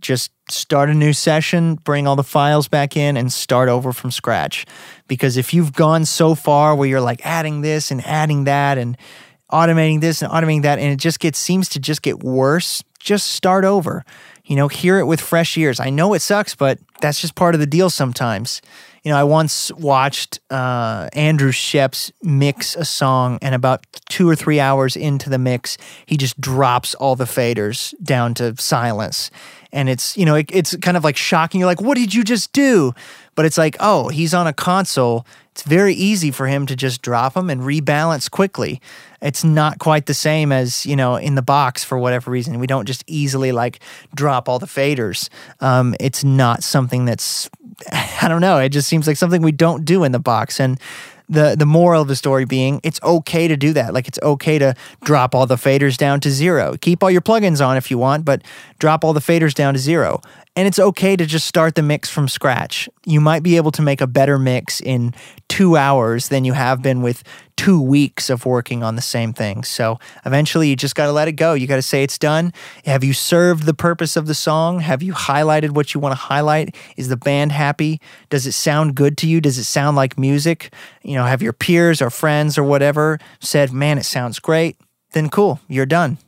[0.00, 4.10] just start a new session, bring all the files back in, and start over from
[4.10, 4.66] scratch.
[5.06, 8.96] Because if you've gone so far where you're like adding this and adding that and
[9.52, 13.28] automating this and automating that, and it just gets seems to just get worse, just
[13.32, 14.04] start over.
[14.44, 15.78] You know, hear it with fresh ears.
[15.78, 18.60] I know it sucks, but that's just part of the deal sometimes.
[19.04, 24.34] You know, I once watched uh, Andrew Scheps mix a song, and about two or
[24.34, 29.30] three hours into the mix, he just drops all the faders down to silence
[29.72, 31.60] and it's you know it, it's kind of like shocking.
[31.60, 32.92] You're like, what did you just do?
[33.34, 35.26] But it's like, oh, he's on a console.
[35.52, 38.80] It's very easy for him to just drop them and rebalance quickly.
[39.22, 42.58] It's not quite the same as you know in the box for whatever reason.
[42.58, 43.80] We don't just easily like
[44.14, 45.28] drop all the faders.
[45.60, 47.50] Um, it's not something that's
[47.92, 48.58] I don't know.
[48.58, 50.78] It just seems like something we don't do in the box and
[51.30, 53.94] the the moral of the story being it's okay to do that.
[53.94, 56.76] Like it's okay to drop all the faders down to zero.
[56.80, 58.42] Keep all your plugins on if you want, but
[58.78, 60.20] drop all the faders down to zero.
[60.60, 62.86] And it's okay to just start the mix from scratch.
[63.06, 65.14] You might be able to make a better mix in
[65.48, 67.22] two hours than you have been with
[67.56, 69.64] two weeks of working on the same thing.
[69.64, 71.54] So eventually you just got to let it go.
[71.54, 72.52] You got to say it's done.
[72.84, 74.80] Have you served the purpose of the song?
[74.80, 76.76] Have you highlighted what you want to highlight?
[76.98, 77.98] Is the band happy?
[78.28, 79.40] Does it sound good to you?
[79.40, 80.74] Does it sound like music?
[81.02, 84.76] You know, have your peers or friends or whatever said, man, it sounds great?
[85.12, 86.18] Then cool, you're done.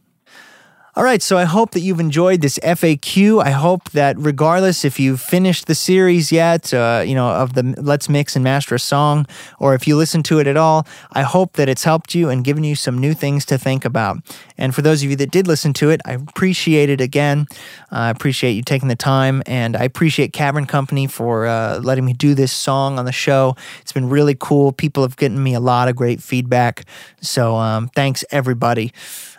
[0.95, 3.43] All right, so I hope that you've enjoyed this FAQ.
[3.43, 7.75] I hope that regardless if you've finished the series yet, uh, you know, of the
[7.79, 9.27] Let's Mix and Master a Song,
[9.59, 12.45] or if you listen to it at all, I hope that it's helped you and
[12.45, 14.19] given you some new things to think about.
[14.59, 17.47] And for those of you that did listen to it, I appreciate it again.
[17.91, 22.13] I appreciate you taking the time, and I appreciate Cavern Company for uh, letting me
[22.13, 23.57] do this song on the show.
[23.81, 24.73] It's been really cool.
[24.73, 26.85] People have given me a lot of great feedback.
[27.23, 28.93] So um, thanks, everybody.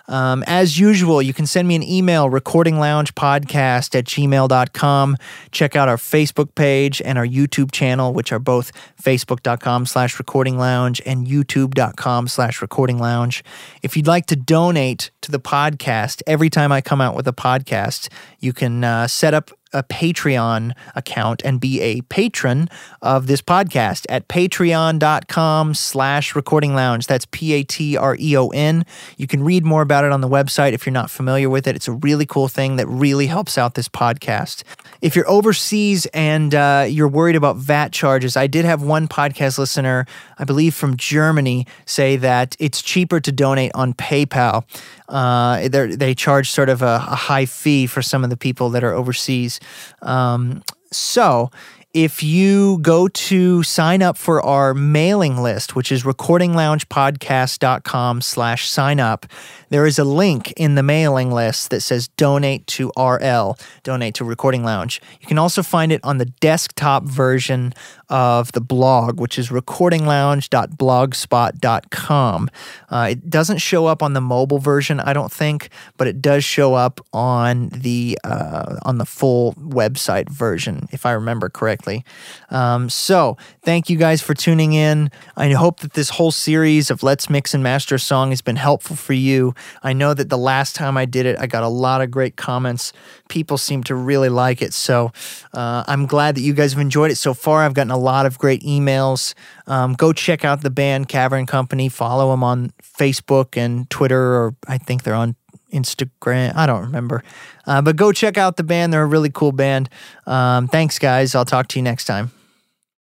[0.07, 5.17] Um, as usual, you can send me an email, recordingloungepodcast at gmail.com.
[5.51, 10.57] Check out our Facebook page and our YouTube channel, which are both facebook.com slash recording
[10.57, 13.43] lounge and youtube.com slash recording lounge.
[13.81, 17.33] If you'd like to donate to the podcast every time I come out with a
[17.33, 18.09] podcast,
[18.43, 22.69] you can uh, set up a Patreon account and be a patron
[23.01, 27.07] of this podcast at patreon.com slash recording lounge.
[27.07, 28.85] That's P-A-T-R-E-O-N.
[29.17, 31.75] You can read more about it on the website if you're not familiar with it.
[31.75, 34.63] It's a really cool thing that really helps out this podcast.
[35.03, 39.57] If you're overseas and uh, you're worried about VAT charges, I did have one podcast
[39.57, 40.05] listener,
[40.39, 44.63] I believe from Germany, say that it's cheaper to donate on PayPal.
[45.09, 48.81] Uh, they charge sort of a, a, high fee for some of the people that
[48.81, 49.59] are overseas.
[50.01, 51.51] Um, so
[51.93, 58.99] if you go to sign up for our mailing list, which is recordingloungepodcast.com slash sign
[58.99, 59.27] up,
[59.69, 64.25] there is a link in the mailing list that says donate to RL, donate to
[64.25, 64.99] Recording Lounge.
[65.21, 67.75] You can also find it on the desktop version
[68.13, 72.49] of the blog, which is recordinglounge.blogspot.com.
[72.91, 76.43] Uh, it doesn't show up on the mobile version, I don't think, but it does
[76.43, 82.05] show up on the uh, on the full website version, if I remember correctly.
[82.51, 85.09] Um, so, thank you guys for tuning in.
[85.35, 88.57] I hope that this whole series of Let's Mix and Master a Song has been
[88.57, 89.55] helpful for you.
[89.81, 92.35] I know that the last time I did it, I got a lot of great
[92.35, 92.93] comments.
[93.27, 94.71] People seem to really like it.
[94.71, 95.11] So,
[95.51, 97.63] uh, I'm glad that you guys have enjoyed it so far.
[97.63, 99.33] I've gotten a lot of great emails.
[99.67, 101.89] Um, go check out the band Cavern Company.
[101.89, 105.35] Follow them on Facebook and Twitter, or I think they're on
[105.71, 106.55] Instagram.
[106.55, 107.23] I don't remember.
[107.65, 108.93] Uh, but go check out the band.
[108.93, 109.89] They're a really cool band.
[110.27, 111.35] Um, thanks, guys.
[111.35, 112.31] I'll talk to you next time.